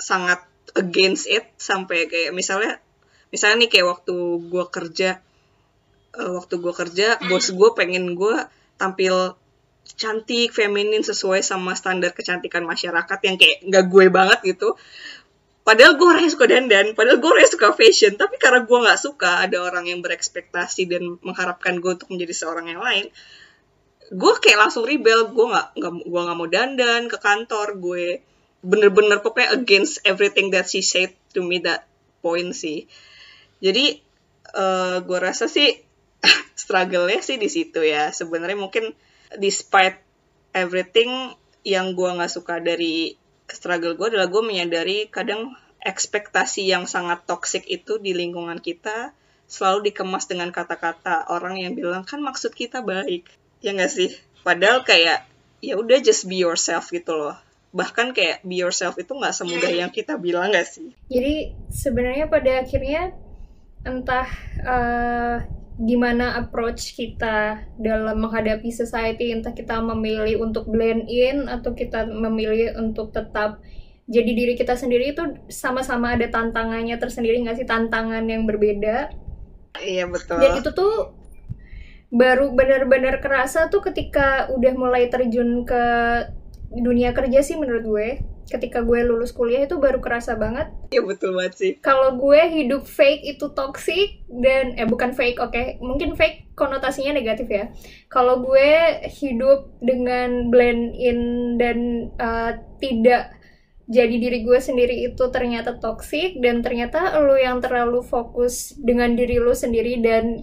[0.00, 0.40] sangat
[0.72, 2.80] against it sampai kayak misalnya
[3.34, 4.14] misalnya nih kayak waktu
[4.46, 5.10] gue kerja
[6.14, 8.36] eh, waktu gue kerja bos gue pengen gue
[8.78, 9.34] tampil
[9.98, 14.78] cantik feminin sesuai sama standar kecantikan masyarakat yang kayak nggak gue banget gitu.
[15.64, 18.16] Padahal gue orang yang suka dandan padahal gue orang yang suka fashion.
[18.16, 22.70] Tapi karena gue nggak suka ada orang yang berekspektasi dan mengharapkan gue untuk menjadi seorang
[22.70, 23.10] yang lain
[24.12, 25.32] gue kayak langsung rebel.
[25.32, 25.66] Gue nggak
[26.04, 27.76] gue nggak mau dandan ke kantor.
[27.80, 28.24] Gue
[28.64, 31.84] bener-bener pokoknya against everything that she said to me that
[32.24, 32.88] point sih
[33.64, 34.04] jadi
[34.52, 35.80] eh gue rasa sih
[36.62, 38.12] struggle-nya sih di situ ya.
[38.12, 38.92] Sebenarnya mungkin
[39.40, 40.04] despite
[40.52, 41.32] everything
[41.64, 43.16] yang gue nggak suka dari
[43.48, 49.12] struggle gue adalah gue menyadari kadang ekspektasi yang sangat toxic itu di lingkungan kita
[49.44, 53.28] selalu dikemas dengan kata-kata orang yang bilang kan maksud kita baik.
[53.64, 54.12] Ya nggak sih?
[54.44, 55.24] Padahal kayak
[55.64, 57.36] ya udah just be yourself gitu loh.
[57.72, 60.92] Bahkan kayak be yourself itu nggak semudah yang kita bilang nggak sih?
[61.08, 63.12] Jadi sebenarnya pada akhirnya
[63.84, 64.28] entah
[64.64, 65.36] eh,
[65.74, 72.78] gimana approach kita dalam menghadapi society, entah kita memilih untuk blend in atau kita memilih
[72.78, 73.60] untuk tetap
[74.08, 75.12] jadi diri kita sendiri.
[75.12, 77.68] Itu sama-sama ada tantangannya tersendiri nggak sih?
[77.68, 79.10] Tantangan yang berbeda.
[79.82, 80.38] Iya betul.
[80.38, 81.12] Dan itu tuh
[82.14, 85.82] baru benar-benar kerasa tuh ketika udah mulai terjun ke
[86.70, 88.08] dunia kerja sih menurut gue
[88.54, 90.70] ketika gue lulus kuliah itu baru kerasa banget.
[90.94, 91.72] Iya betul banget sih.
[91.82, 95.82] Kalau gue hidup fake itu toxic dan eh bukan fake oke.
[95.82, 97.74] Mungkin fake konotasinya negatif ya.
[98.06, 101.18] Kalau gue hidup dengan blend in
[101.58, 103.34] dan eh, tidak
[103.84, 109.36] jadi diri gue sendiri itu ternyata toxic dan ternyata lu yang terlalu fokus dengan diri
[109.36, 110.40] lu sendiri dan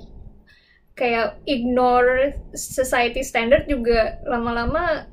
[0.93, 5.09] kayak ignore society standard juga lama-lama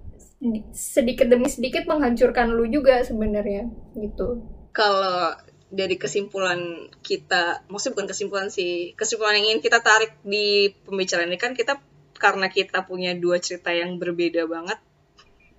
[0.70, 3.66] sedikit demi sedikit menghancurkan lu juga sebenarnya
[3.98, 4.46] gitu.
[4.70, 5.34] Kalau
[5.68, 11.36] dari kesimpulan kita maksudnya bukan kesimpulan sih kesimpulan yang ingin kita tarik di pembicaraan ini
[11.36, 11.76] kan kita
[12.16, 14.80] karena kita punya dua cerita yang berbeda banget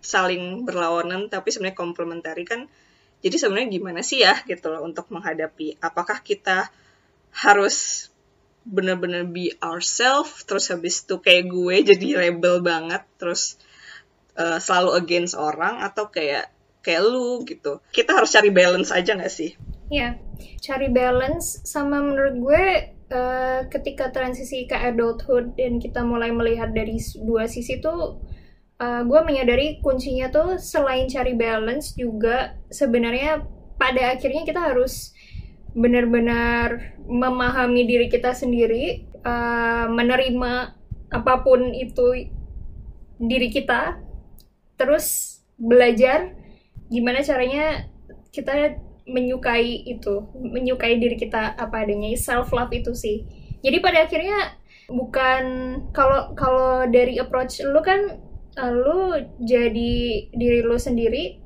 [0.01, 2.65] saling berlawanan tapi sebenarnya komplementari kan
[3.19, 5.75] jadi sebenarnya gimana sih ya gitu loh untuk menghadapi.
[5.83, 6.71] Apakah kita
[7.35, 8.07] harus
[8.63, 13.59] bener-bener be ourselves terus habis itu kayak gue jadi rebel banget terus
[14.39, 16.49] uh, selalu against orang atau kayak
[16.79, 17.83] kayak lu gitu.
[17.91, 19.53] Kita harus cari balance aja gak sih?
[19.91, 20.15] Ya
[20.63, 21.61] cari balance.
[21.67, 22.63] Sama menurut gue
[23.11, 28.23] uh, ketika transisi ke adulthood dan kita mulai melihat dari dua sisi tuh
[28.79, 33.43] uh, gue menyadari kuncinya tuh selain cari balance juga sebenarnya
[33.79, 35.15] pada akhirnya kita harus
[35.71, 40.75] benar-benar memahami diri kita sendiri, uh, menerima
[41.09, 42.29] apa pun itu
[43.17, 43.97] diri kita,
[44.79, 46.31] terus belajar
[46.87, 47.85] gimana caranya
[48.31, 53.25] kita menyukai itu, menyukai diri kita apa adanya, self love itu sih.
[53.59, 54.55] Jadi pada akhirnya
[54.87, 55.43] bukan
[55.91, 58.21] kalau kalau dari approach lu kan
[58.57, 59.93] uh, lu jadi
[60.33, 61.37] diri lu sendiri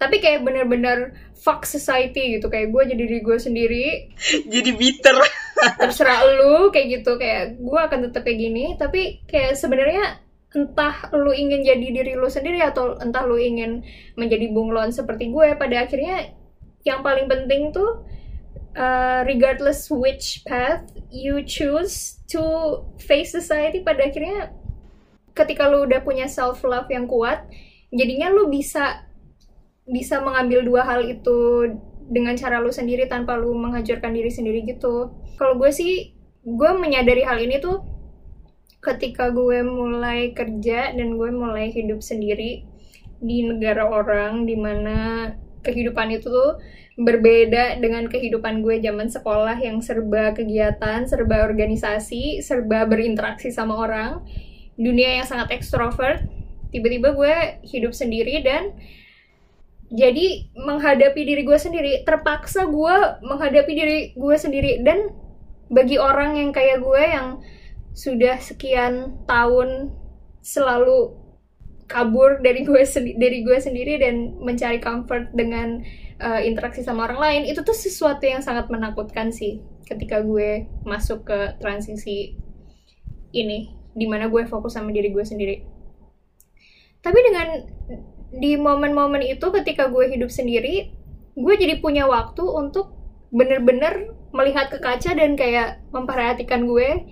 [0.00, 2.48] tapi kayak bener-bener fuck society gitu.
[2.48, 3.86] Kayak gue jadi diri gue sendiri.
[4.56, 5.12] Jadi bitter.
[5.76, 7.20] Terserah lu kayak gitu.
[7.20, 8.64] Kayak gue akan tetap kayak gini.
[8.80, 13.86] Tapi kayak sebenarnya entah lu ingin jadi diri lu sendiri atau entah lu ingin
[14.18, 16.34] menjadi bunglon seperti gue pada akhirnya
[16.82, 18.02] yang paling penting tuh
[18.74, 20.82] uh, regardless which path
[21.14, 22.42] you choose to
[22.98, 24.50] face society pada akhirnya
[25.38, 27.46] ketika lu udah punya self love yang kuat
[27.94, 29.06] jadinya lu bisa
[29.90, 31.66] bisa mengambil dua hal itu
[32.10, 35.14] dengan cara lu sendiri tanpa lu menghancurkan diri sendiri gitu.
[35.38, 37.82] Kalau gue sih, gue menyadari hal ini tuh
[38.80, 42.64] ketika gue mulai kerja dan gue mulai hidup sendiri
[43.20, 46.56] di negara orang di mana kehidupan itu tuh
[47.00, 54.24] berbeda dengan kehidupan gue zaman sekolah yang serba kegiatan, serba organisasi, serba berinteraksi sama orang,
[54.76, 56.24] dunia yang sangat ekstrovert.
[56.72, 57.34] Tiba-tiba gue
[57.68, 58.76] hidup sendiri dan
[59.90, 65.10] jadi menghadapi diri gue sendiri terpaksa gue menghadapi diri gue sendiri dan
[65.66, 67.42] bagi orang yang kayak gue yang
[68.00, 69.92] sudah sekian tahun
[70.40, 71.20] selalu
[71.84, 72.80] kabur dari gue
[73.20, 75.84] dari gue sendiri dan mencari comfort dengan
[76.24, 81.28] uh, interaksi sama orang lain itu tuh sesuatu yang sangat menakutkan sih ketika gue masuk
[81.28, 82.40] ke transisi
[83.36, 85.60] ini di mana gue fokus sama diri gue sendiri.
[87.04, 87.48] Tapi dengan
[88.32, 90.94] di momen-momen itu ketika gue hidup sendiri
[91.36, 92.96] gue jadi punya waktu untuk
[93.28, 97.10] bener-bener melihat ke kaca dan kayak memperhatikan gue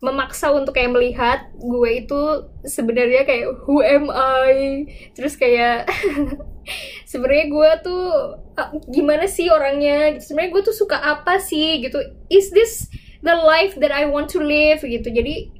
[0.00, 2.20] memaksa untuk kayak melihat gue itu
[2.64, 4.88] sebenarnya kayak who am I?
[5.12, 5.92] Terus kayak
[7.10, 8.04] sebenarnya gue tuh
[8.56, 10.16] ah, gimana sih orangnya?
[10.16, 12.00] Sebenarnya gue tuh suka apa sih gitu?
[12.32, 12.88] Is this
[13.20, 15.12] the life that I want to live gitu?
[15.12, 15.52] Jadi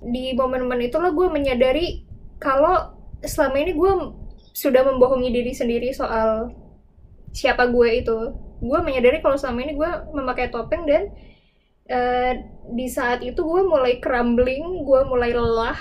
[0.00, 2.08] di momen-momen itulah gue menyadari
[2.40, 3.92] kalau selama ini gue
[4.56, 6.56] sudah membohongi diri sendiri soal
[7.36, 8.16] siapa gue itu.
[8.64, 11.12] Gue menyadari kalau selama ini gue memakai topeng dan
[11.90, 12.32] uh,
[12.72, 15.76] di saat itu gue mulai crumbling gue mulai lelah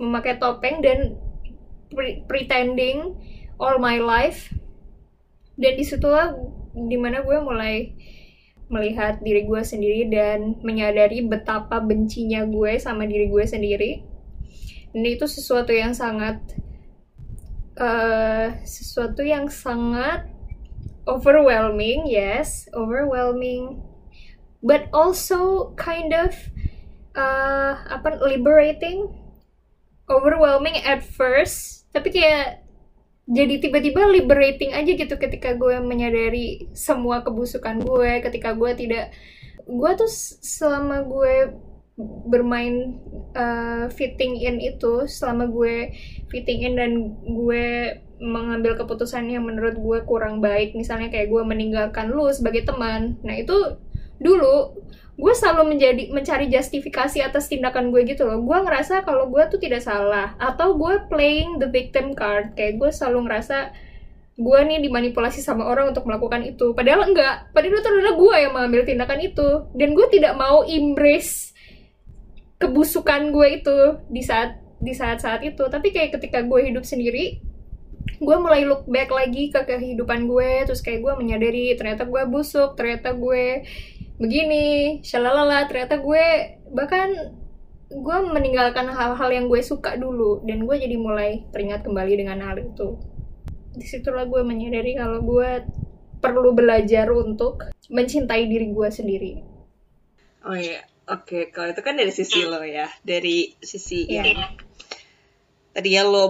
[0.00, 1.16] memakai topeng dan
[1.92, 3.16] pre pretending
[3.60, 4.48] all my life.
[5.60, 6.32] Dan di situlah
[6.72, 7.92] di mana gue mulai
[8.70, 14.00] melihat diri gue sendiri dan menyadari betapa bencinya gue sama diri gue sendiri.
[14.96, 16.40] Dan itu sesuatu yang sangat
[17.76, 20.24] uh, sesuatu yang sangat
[21.04, 23.82] overwhelming, yes, overwhelming,
[24.60, 26.36] but also kind of
[27.16, 29.08] uh, apa liberating,
[30.06, 32.64] overwhelming at first, tapi kayak
[33.30, 39.14] jadi tiba-tiba liberating aja gitu ketika gue menyadari semua kebusukan gue, ketika gue tidak,
[39.64, 40.10] gue tuh
[40.42, 41.54] selama gue
[42.26, 42.96] bermain
[43.36, 45.92] uh, fitting in itu selama gue
[46.32, 46.92] fitting in dan
[47.22, 53.16] gue mengambil keputusan yang menurut gue kurang baik misalnya kayak gue meninggalkan lu sebagai teman
[53.24, 53.80] nah itu
[54.20, 54.76] dulu
[55.20, 58.40] gue selalu menjadi mencari justifikasi atas tindakan gue gitu loh.
[58.40, 62.56] Gue ngerasa kalau gue tuh tidak salah atau gue playing the victim card.
[62.56, 63.76] Kayak gue selalu ngerasa
[64.40, 66.72] gue nih dimanipulasi sama orang untuk melakukan itu.
[66.72, 67.52] Padahal enggak.
[67.52, 69.48] Padahal itu adalah gue yang mengambil tindakan itu.
[69.76, 71.52] Dan gue tidak mau embrace
[72.56, 73.78] kebusukan gue itu
[74.08, 75.68] di saat di saat-saat itu.
[75.68, 77.44] Tapi kayak ketika gue hidup sendiri
[78.20, 82.76] gue mulai look back lagi ke kehidupan gue terus kayak gue menyadari ternyata gue busuk
[82.76, 83.64] ternyata gue
[84.20, 86.24] begini shalalala ternyata gue
[86.68, 87.08] bahkan
[87.90, 92.60] gue meninggalkan hal-hal yang gue suka dulu dan gue jadi mulai teringat kembali dengan hal
[92.60, 93.00] itu
[93.74, 95.64] di situlah gue menyadari kalau gue
[96.20, 99.32] perlu belajar untuk mencintai diri gue sendiri
[100.44, 101.42] oh iya oke okay.
[101.48, 104.22] kalau itu kan dari sisi lo ya dari sisi yeah.
[104.22, 104.52] yang
[105.72, 106.28] tadi ya lo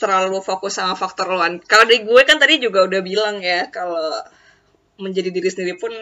[0.00, 4.16] terlalu fokus sama faktor luar kalau dari gue kan tadi juga udah bilang ya kalau
[4.96, 5.92] menjadi diri sendiri pun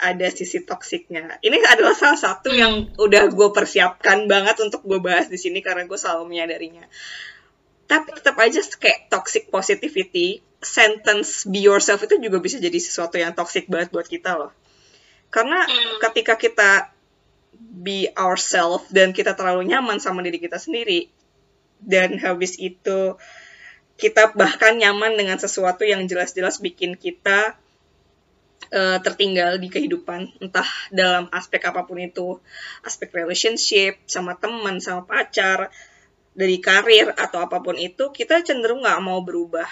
[0.00, 1.38] ada sisi toksiknya.
[1.44, 5.84] Ini adalah salah satu yang udah gue persiapkan banget untuk gue bahas di sini karena
[5.84, 6.88] gue selalu menyadarinya.
[7.86, 13.36] Tapi tetap aja kayak toxic positivity, sentence be yourself itu juga bisa jadi sesuatu yang
[13.36, 14.52] toxic banget buat kita loh.
[15.28, 16.00] Karena hmm.
[16.02, 16.90] ketika kita
[17.60, 21.12] be ourselves dan kita terlalu nyaman sama diri kita sendiri,
[21.80, 23.16] dan habis itu
[24.00, 27.56] kita bahkan nyaman dengan sesuatu yang jelas-jelas bikin kita
[28.68, 32.36] uh, tertinggal di kehidupan entah dalam aspek apa pun itu.
[32.84, 35.72] Aspek relationship sama teman sama pacar
[36.36, 39.66] dari karir atau apa pun itu kita cenderung nggak mau berubah.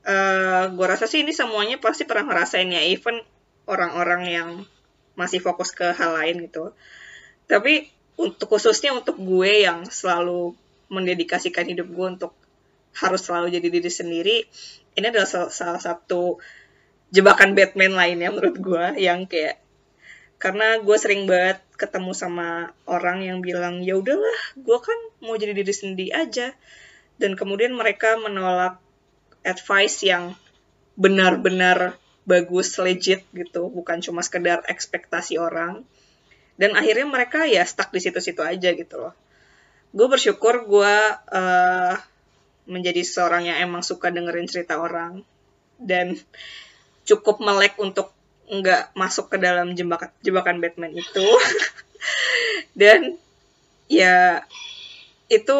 [0.00, 3.20] Uh, eh, gue rasa sih ini semuanya pasti pernah ngerasain ya even
[3.68, 4.50] orang-orang yang
[5.12, 6.72] masih fokus ke hal lain gitu.
[7.44, 10.56] Tapi untuk khususnya untuk gue yang selalu
[10.88, 12.32] mendedikasikan hidup gue untuk
[12.90, 14.36] harus selalu jadi diri sendiri
[14.98, 16.42] ini adalah salah satu
[17.10, 19.58] jebakan Batman lainnya menurut gue yang kayak
[20.40, 25.52] karena gue sering banget ketemu sama orang yang bilang ya udahlah gue kan mau jadi
[25.52, 26.56] diri sendiri aja.
[27.20, 28.80] Dan kemudian mereka menolak
[29.44, 30.32] advice yang
[30.96, 35.84] benar-benar bagus legit gitu bukan cuma sekedar ekspektasi orang.
[36.56, 39.12] Dan akhirnya mereka ya stuck di situ-situ aja gitu loh.
[39.92, 41.94] Gue bersyukur gue uh,
[42.64, 45.20] menjadi seorang yang emang suka dengerin cerita orang.
[45.76, 46.16] Dan
[47.04, 48.12] cukup melek untuk
[48.50, 51.26] nggak masuk ke dalam jebakan jebakan Batman itu.
[52.80, 53.14] Dan
[53.86, 54.42] ya
[55.30, 55.58] itu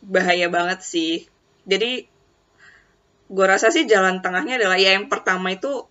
[0.00, 1.28] bahaya banget sih.
[1.68, 2.08] Jadi
[3.32, 5.88] gue rasa sih jalan tengahnya adalah ya yang pertama itu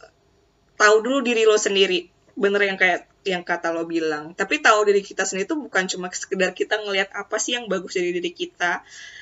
[0.76, 2.10] tahu dulu diri lo sendiri.
[2.34, 4.34] Bener yang kayak yang kata lo bilang.
[4.34, 7.94] Tapi tahu diri kita sendiri itu bukan cuma sekedar kita ngelihat apa sih yang bagus
[7.94, 8.82] dari diri kita.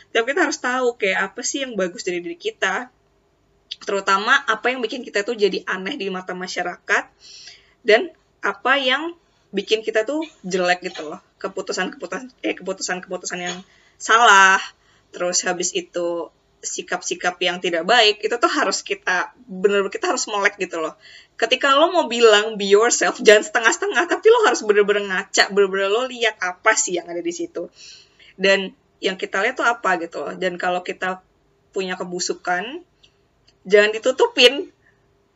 [0.09, 2.87] Tapi kita harus tahu kayak apa sih yang bagus dari diri kita
[3.83, 7.03] terutama apa yang bikin kita tuh jadi aneh di mata masyarakat
[7.83, 8.11] dan
[8.43, 9.15] apa yang
[9.49, 11.19] bikin kita tuh jelek gitu loh.
[11.39, 13.57] Keputusan-keputusan eh keputusan-keputusan yang
[13.99, 14.59] salah
[15.09, 20.59] terus habis itu sikap-sikap yang tidak baik itu tuh harus kita bener-bener kita harus melek
[20.59, 20.99] gitu loh.
[21.39, 26.03] Ketika lo mau bilang be yourself jangan setengah-setengah tapi lo harus bener-bener ngaca bener-bener lo
[26.11, 27.71] lihat apa sih yang ada di situ.
[28.35, 30.35] Dan yang kita lihat tuh apa gitu loh.
[30.35, 31.23] Dan kalau kita
[31.71, 32.83] punya kebusukan
[33.67, 34.71] jangan ditutupin.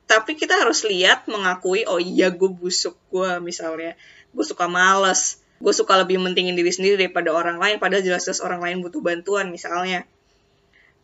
[0.04, 3.96] Tapi kita harus lihat mengakui oh iya gue busuk gue misalnya.
[4.36, 5.40] Gue suka males.
[5.64, 9.50] Gue suka lebih mentingin diri sendiri daripada orang lain padahal jelas-jelas orang lain butuh bantuan
[9.50, 10.04] misalnya.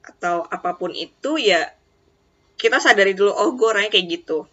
[0.03, 1.71] Atau apa pun itu ya
[2.59, 4.45] kita sadari dulu oh gue orangnya kayak gitu.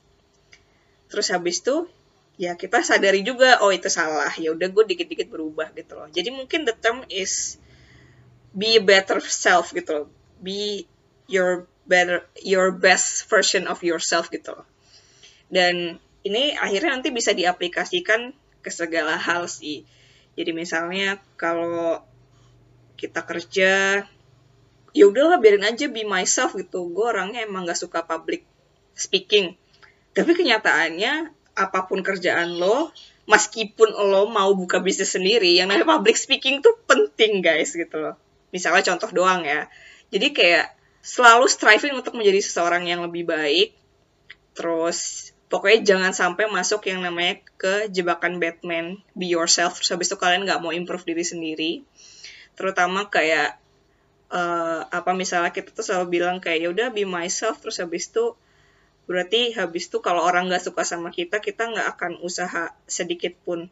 [1.11, 1.91] Terus habis itu
[2.39, 4.31] ya kita sadari juga oh itu salah.
[4.39, 6.07] Ya udah gue dikit-dikit berubah gitu loh.
[6.15, 7.59] Jadi mungkin the term is
[8.55, 10.09] be a better self gitu loh.
[10.39, 10.87] Be
[11.27, 14.55] your better your best version of yourself gitu.
[15.51, 19.87] Dan ini akhirnya nanti bisa diaplikasikan ke segala hal sih.
[20.35, 22.03] Jadi misalnya kalau
[22.99, 24.03] kita kerja
[24.97, 26.91] ya udahlah biarin aja be myself gitu.
[26.91, 28.43] Gue orangnya emang gak suka public
[28.97, 29.55] speaking.
[30.17, 32.93] Tapi kenyataannya apa pun kerjaan lo,
[33.29, 38.17] meskipun lo mau buka bisnis sendiri, yang namanya public speaking tuh penting guys gitu loh.
[38.53, 39.69] Misalnya contoh doang ya.
[40.09, 40.73] Jadi kayak
[41.07, 43.79] selalu striving untuk menjadi seseorang yang lebih baik.
[44.59, 49.79] Terus pokoknya jangan sampai masuk yang namanya ke jebakan Batman, be yourself.
[49.79, 51.73] Terus habis itu kalian nggak mau improve diri sendiri.
[52.59, 53.63] Terutama kayak
[54.35, 57.63] uh, apa misalnya kita tuh selalu bilang kayak ya udah be myself.
[57.63, 58.35] Terus habis itu
[59.07, 63.71] berarti habis itu kalau orang nggak suka sama kita, kita nggak akan usaha sedikit pun.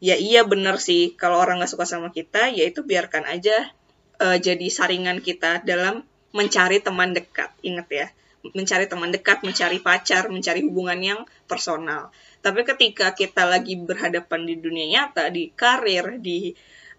[0.00, 3.70] Ya iya bener sih, kalau orang nggak suka sama kita, ya itu biarkan aja
[4.18, 7.52] uh, jadi saringan kita dalam mencari teman dekat.
[7.62, 8.06] Ingat ya,
[8.50, 12.10] mencari teman dekat, mencari pacar, mencari hubungan yang personal.
[12.42, 16.50] Tapi ketika kita lagi berhadapan di dunia nyata, di karir, di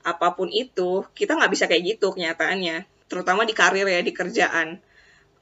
[0.07, 2.87] apa pun itu, kita nggak bisa kayak gitu kenyataannya.
[3.11, 4.79] Terutama di karir ya, di kerjaan.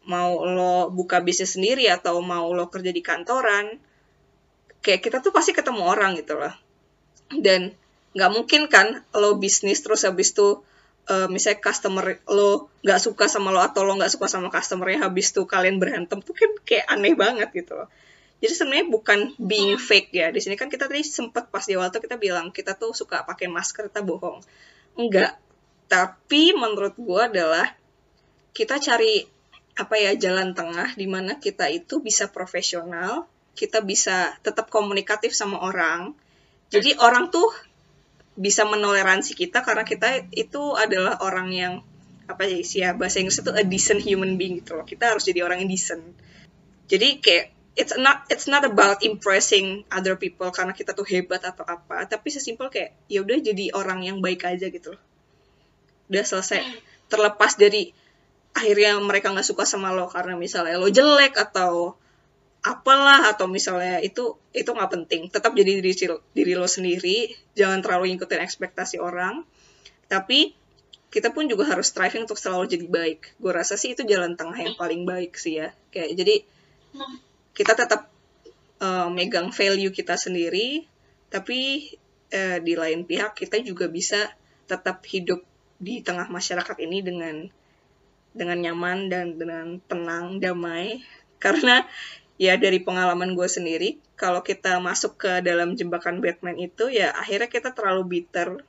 [0.10, 3.78] Mau lo buka bisnis sendiri atau mau lo kerja di kantoran,
[4.82, 6.54] kayak kita tuh pasti ketemu orang gitu loh.
[7.30, 7.78] Dan
[8.18, 10.66] nggak mungkin kan lo bisnis terus habis tuh
[11.08, 15.32] uh, misalnya customer lo nggak suka sama lo atau lo nggak suka sama customernya habis
[15.34, 17.90] tuh kalian berantem tuh kan kayak aneh banget gitu loh.
[18.42, 20.34] Jadi sebenarnya bukan being fake ya.
[20.34, 23.22] Di sini kan kita tadi sempat pas di awal tuh kita bilang kita tuh suka
[23.22, 24.42] pakai masker kita bohong.
[24.98, 25.38] Enggak.
[25.86, 27.70] Tapi menurut gue adalah
[28.58, 29.22] kita cari
[29.78, 35.60] apa ya jalan tengah di mana kita itu bisa profesional kita bisa tetap komunikatif sama
[35.60, 36.16] orang.
[36.72, 37.52] Jadi orang tuh
[38.36, 41.74] bisa menoleransi kita karena kita itu adalah orang yang
[42.32, 44.88] apa sih ya bahasa Inggris itu a decent human being gitu loh.
[44.88, 46.04] Kita harus jadi orang yang decent.
[46.88, 51.68] Jadi kayak it's not it's not about impressing other people karena kita tuh hebat atau
[51.68, 52.08] apa.
[52.08, 55.02] Tapi sesimpel kayak ya udah jadi orang yang baik aja gitu loh.
[56.08, 56.64] Udah selesai.
[57.12, 57.92] Terlepas dari
[58.56, 61.96] akhirnya mereka nggak suka sama lo karena misalnya lo jelek atau
[62.62, 65.22] apalah atau misalnya itu itu nggak penting.
[65.34, 65.94] Tetap jadi diri
[66.34, 69.46] diri lo sendiri jangan terlalu ngikutin ekspektasi orang.
[70.06, 70.54] Tapi
[71.12, 73.36] kita pun juga harus striving untuk selalu jadi baik.
[73.36, 75.76] Gue rasa sih itu jalan tengah yang paling baik sih ya.
[75.92, 76.36] Kayak jadi
[77.52, 78.08] kita tetap
[78.80, 80.88] uh, megang value kita sendiri,
[81.28, 81.92] tapi
[82.32, 84.32] uh, di lain pihak kita juga bisa
[84.72, 85.44] tetap hidup
[85.82, 87.36] di tengah masyarakat ini dengan
[88.32, 91.04] dengan nyaman dan dengan tenang, damai.
[91.44, 91.84] Karena
[92.42, 97.54] ya dari pengalaman gue sendiri, kalau kita masuk ke dalam jebakan Batman itu ya akhirnya
[97.54, 98.66] kita terlalu bitter,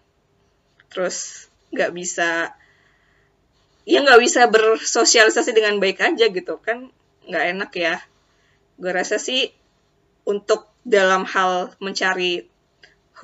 [0.92, 2.52] terus nggak bisa
[3.88, 6.92] ya nggak bisa bersosialisasi dengan baik aja gitu kan
[7.24, 7.96] nggak enak ya.
[8.76, 9.48] Gue rasa sih
[10.28, 12.44] untuk dalam hal mencari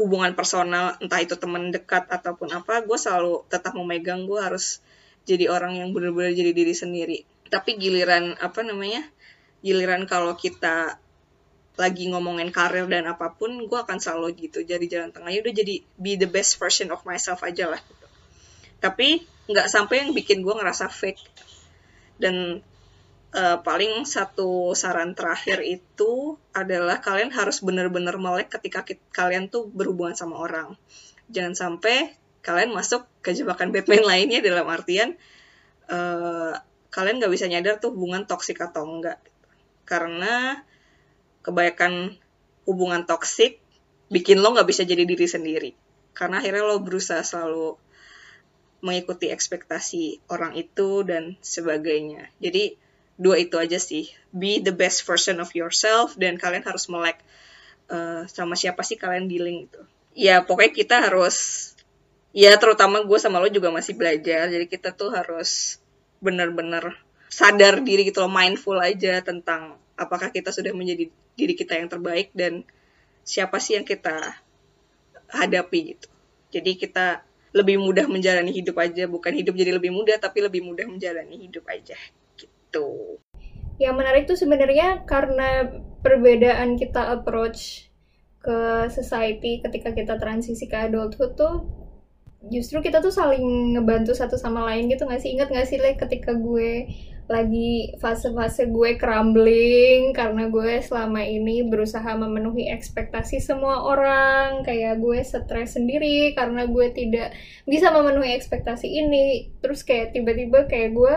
[0.01, 4.81] hubungan personal entah itu teman dekat ataupun apa gue selalu tetap memegang gue harus
[5.29, 7.19] jadi orang yang benar-benar jadi diri sendiri.
[7.53, 9.05] Tapi giliran apa namanya
[9.65, 10.99] giliran kalau kita
[11.79, 15.75] lagi ngomongin karir dan apa pun gue akan selalu gitu jadi jalan tengahnya udah jadi
[15.95, 18.07] be the best version of myself aja lah gitu.
[18.83, 21.23] tapi nggak sampai yang bikin gue ngerasa fake
[22.19, 22.61] dan
[23.35, 30.17] uh, paling satu saran terakhir itu adalah kalian harus benar-benar melek ketika kalian tuh berhubungan
[30.19, 30.75] sama orang.
[31.29, 35.19] Jangan sampai kalian masuk ke jebakan Batman lainnya dalam artian
[35.91, 36.55] uh,
[36.89, 39.21] kalian nggak bisa nyadar tuh hubungan toksik atau enggak.
[39.89, 40.61] Karena
[41.41, 42.21] kebanyakan
[42.69, 43.65] hubungan toksik
[44.13, 45.71] bikin lo nggak bisa jadi diri sendiri.
[46.13, 47.81] Karena akhirnya lo berusaha selalu
[48.85, 52.29] mengikuti ekspektasi orang itu dan sebagainya.
[52.37, 52.77] Jadi
[53.19, 57.19] dua itu aja sih be the best version of yourself dan kalian harus melek
[57.91, 59.83] uh, sama siapa sih kalian dealing itu
[60.15, 61.37] ya pokoknya kita harus
[62.31, 65.83] ya terutama gue sama lo juga masih belajar jadi kita tuh harus
[66.23, 66.95] bener-bener
[67.29, 72.33] sadar diri gitu loh mindful aja tentang apakah kita sudah menjadi diri kita yang terbaik
[72.35, 72.65] dan
[73.23, 74.35] siapa sih yang kita
[75.29, 76.09] hadapi gitu
[76.49, 77.07] jadi kita
[77.53, 81.65] lebih mudah menjalani hidup aja bukan hidup jadi lebih mudah tapi lebih mudah menjalani hidup
[81.69, 81.97] aja
[82.37, 83.19] gitu.
[83.81, 87.89] Yang menarik tuh sebenarnya karena perbedaan kita approach
[88.39, 91.67] ke society ketika kita transisi ke adulthood tuh
[92.53, 95.35] justru kita tuh saling ngebantu satu sama lain gitu gak sih?
[95.35, 96.87] Ingat gak sih, like, ketika gue
[97.29, 104.65] lagi fase-fase gue crumbling karena gue selama ini berusaha memenuhi ekspektasi semua orang.
[104.65, 107.37] Kayak gue stres sendiri karena gue tidak
[107.69, 109.53] bisa memenuhi ekspektasi ini.
[109.61, 111.15] Terus kayak tiba-tiba kayak gue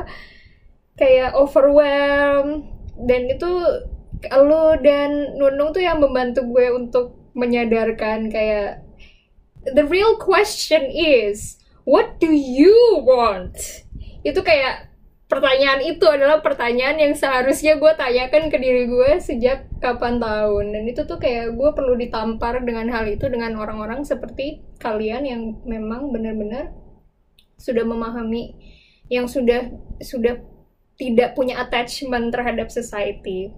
[1.00, 2.68] kayak overwhelmed
[3.08, 3.52] dan itu
[4.36, 8.84] lu dan Nunung tuh yang membantu gue untuk menyadarkan kayak
[9.64, 11.56] the real question is
[11.88, 13.56] what do you want?
[14.28, 14.91] Itu kayak
[15.32, 20.84] pertanyaan itu adalah pertanyaan yang seharusnya gue tanyakan ke diri gue sejak kapan tahun dan
[20.84, 26.12] itu tuh kayak gue perlu ditampar dengan hal itu dengan orang-orang seperti kalian yang memang
[26.12, 26.76] benar-benar
[27.56, 28.60] sudah memahami
[29.08, 29.72] yang sudah
[30.04, 30.36] sudah
[31.00, 33.56] tidak punya attachment terhadap society.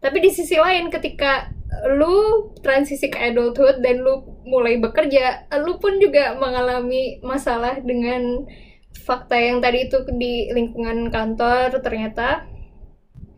[0.00, 1.52] Tapi di sisi lain ketika
[2.00, 8.48] lu transisi ke adulthood dan lu mulai bekerja, lu pun juga mengalami masalah dengan
[9.02, 12.44] fakta yang tadi itu di lingkungan kantor ternyata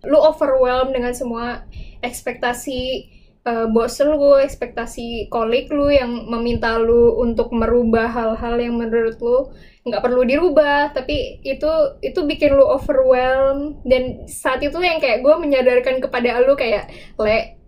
[0.02, 1.62] lu overwhelmed dengan semua
[2.02, 3.06] ekspektasi
[3.46, 9.38] uh, bos lu, ekspektasi kolik lu yang meminta lu untuk merubah hal-hal yang menurut lu
[9.86, 10.94] nggak perlu dirubah.
[10.94, 11.70] Tapi itu
[12.02, 17.58] itu bikin lu overwhelm dan saat itu yang kayak gue menyadarkan kepada lu kayak le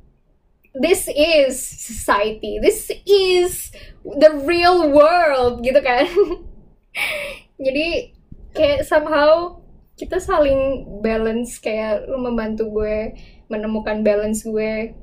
[0.75, 2.59] this is society.
[2.59, 3.71] This is
[4.05, 6.05] the real world gitu kan
[7.59, 8.15] jadi
[8.55, 9.61] kayak somehow
[9.95, 13.15] kita saling balance kayak lu membantu gue
[13.47, 14.95] menemukan balance gue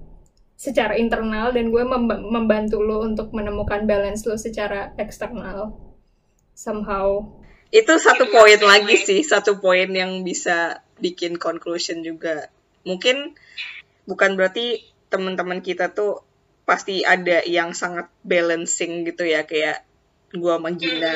[0.60, 1.84] secara internal dan gue
[2.22, 5.74] membantu lu untuk menemukan balance lu secara eksternal.
[6.54, 7.34] Somehow.
[7.74, 12.52] Itu satu poin lagi sih satu poin yang bisa bikin conclusion juga.
[12.86, 13.34] Mungkin
[14.06, 16.22] bukan berarti teman-teman kita tuh
[16.68, 19.82] pasti ada yang sangat balancing gitu ya kayak
[20.36, 21.16] gua sama Gina.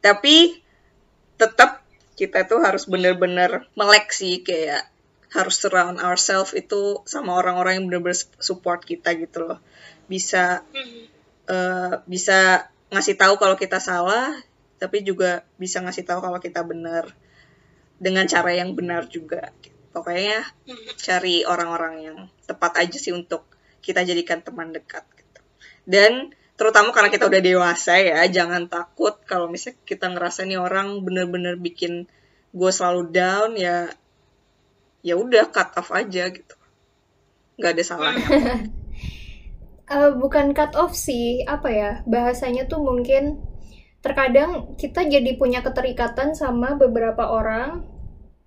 [0.00, 0.60] Tapi
[1.40, 1.80] tetap
[2.16, 4.84] kita tuh harus bener-bener melek sih kayak
[5.30, 9.58] harus surround ourselves itu sama orang-orang yang bener-bener support kita gitu loh.
[10.10, 10.66] Bisa
[11.48, 14.34] uh, bisa ngasih tahu kalau kita salah,
[14.82, 17.14] tapi juga bisa ngasih tahu kalau kita benar
[18.02, 19.54] dengan cara yang benar juga.
[19.94, 20.42] Pokoknya
[20.98, 23.46] cari orang-orang yang tepat aja sih untuk
[23.80, 25.06] kita jadikan teman dekat.
[25.14, 25.40] Gitu.
[25.86, 31.00] Dan terutama karena kita udah dewasa ya, jangan takut kalau misalnya kita ngerasa nih orang
[31.00, 32.04] bener-bener bikin
[32.52, 33.88] gue selalu down ya
[35.00, 36.54] ya udah cut off aja gitu.
[37.56, 38.28] Nggak ada salahnya
[39.88, 43.40] uh, bukan cut off sih apa ya bahasanya tuh mungkin
[44.04, 47.88] terkadang kita jadi punya keterikatan sama beberapa orang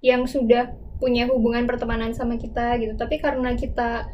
[0.06, 2.94] yang sudah punya hubungan pertemanan sama kita gitu.
[2.94, 4.08] Tapi karena kita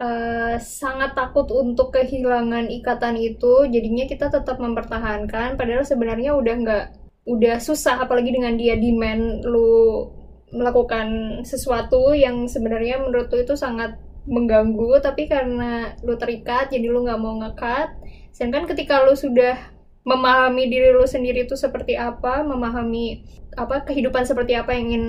[0.00, 6.86] uh, sangat takut untuk kehilangan ikatan itu jadinya kita tetap mempertahankan padahal sebenarnya udah nggak
[7.26, 10.06] udah susah apalagi dengan dia demand lu
[10.54, 17.02] melakukan sesuatu yang sebenarnya menurut lu itu sangat mengganggu tapi karena lu terikat jadi lu
[17.02, 17.94] nggak mau ngekat.
[18.30, 19.58] Sedangkan ketika lu sudah
[20.06, 23.26] memahami diri lu sendiri itu seperti apa memahami
[23.58, 25.04] apa kehidupan seperti apa yang ingin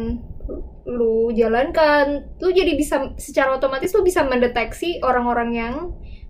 [0.88, 2.32] lu jalankan.
[2.40, 5.76] Lu jadi bisa secara otomatis lu bisa mendeteksi orang-orang yang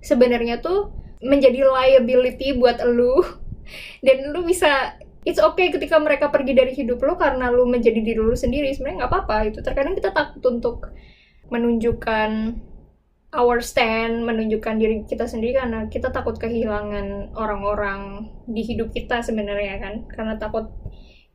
[0.01, 0.89] sebenarnya tuh
[1.21, 3.21] menjadi liability buat lu.
[4.05, 4.97] Dan lu bisa
[5.27, 8.73] it's okay ketika mereka pergi dari hidup lo karena lo menjadi diri lo sendiri.
[8.73, 10.89] Sebenarnya nggak apa-apa itu terkadang kita takut untuk
[11.53, 12.59] menunjukkan
[13.35, 19.77] our stand menunjukkan diri kita sendiri karena kita takut kehilangan orang-orang di hidup kita sebenarnya
[19.77, 19.93] kan.
[20.09, 20.73] Karena takut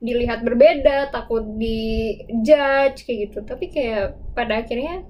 [0.03, 3.39] dilihat berbeda takut di judge kayak gitu.
[3.47, 5.07] Tapi kayak pada akhirnya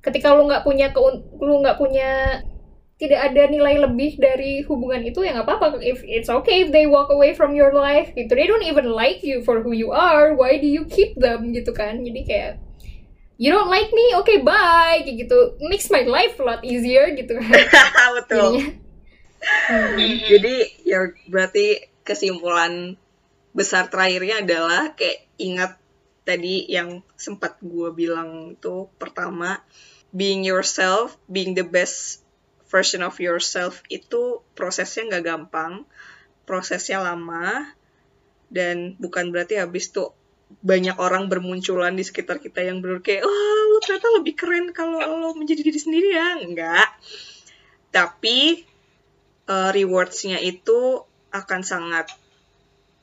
[0.00, 0.88] ketika lu nggak punya
[1.36, 2.40] lu nggak punya
[3.00, 5.84] tidak ada nilai lebih dari hubungan itu ya nggak apa-apa.
[5.84, 8.32] If it's okay if they walk away from your life gitu.
[8.32, 10.32] They don't even like you for who you are.
[10.32, 12.00] Why do you keep them gitu kan.
[12.00, 12.52] Jadi kayak
[13.40, 14.16] you don't like me?
[14.24, 15.60] Okay bye kayak gitu.
[15.64, 17.52] Makes my life a lot easier gitu kan.
[18.20, 18.68] Betul.
[19.40, 19.96] Hmm.
[20.32, 23.00] jadi ya berarti kesimpulan
[23.50, 25.72] besar terakhirnya adalah kayak ingat
[26.22, 29.58] tadi yang sempat gue bilang tuh pertama
[30.14, 32.22] being yourself being the best
[32.70, 35.82] version of yourself itu prosesnya nggak gampang,
[36.46, 37.66] prosesnya lama,
[38.46, 40.14] dan bukan berarti habis tuh
[40.62, 45.02] banyak orang bermunculan di sekitar kita yang bener kayak, oh lo ternyata lebih keren kalau
[45.02, 46.88] lo menjadi diri sendiri ya, enggak.
[47.90, 48.62] Tapi
[49.50, 51.02] uh, rewards-nya itu
[51.34, 52.10] akan sangat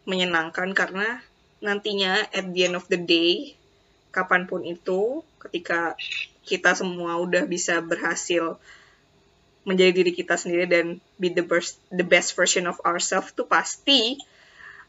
[0.07, 1.19] menyenangkan karena
[1.59, 3.59] nantinya at the end of the day,
[4.15, 5.99] kapan pun itu, ketika
[6.47, 8.55] kita semua udah bisa berhasil
[9.67, 10.85] menjadi diri kita sendiri dan
[11.19, 14.15] be the best the best version of ourselves tuh pasti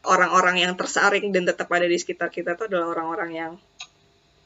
[0.07, 3.53] orang-orang yang tersaring dan tetap ada di sekitar kita tuh adalah orang-orang yang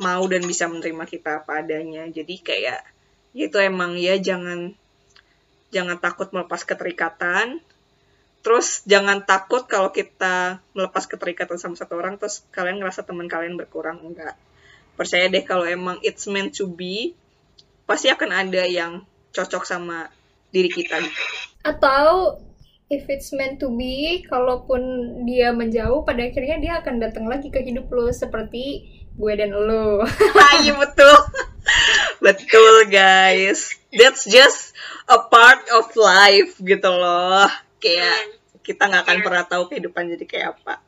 [0.02, 2.10] mau dan bisa menerima kita apa adanya.
[2.10, 2.82] Jadi kayak
[3.34, 4.74] ya itu emang ya jangan
[5.70, 7.62] jangan takut melepas keterikatan.
[8.44, 13.56] Terus jangan takut kalau kita melepas keterikatan sama satu orang terus kalian ngerasa teman kalian
[13.56, 14.04] berkurang.
[14.04, 14.36] Enggak.
[15.00, 17.16] Percaya deh kalau emang it's meant to be
[17.88, 19.04] pasti akan ada yang
[19.36, 20.08] cocok sama
[20.54, 21.02] diri kita
[21.66, 22.38] atau
[22.88, 24.82] if it's meant to be kalaupun
[25.26, 28.86] dia menjauh pada akhirnya dia akan datang lagi ke hidup lo seperti
[29.18, 30.06] gue dan lo
[30.44, 31.18] ah, iya betul.
[32.20, 33.72] Betul guys.
[33.92, 34.76] That's just
[35.08, 37.48] a part of life gitu loh
[37.84, 40.80] kayak kita nggak akan pernah tahu kehidupan jadi kayak apa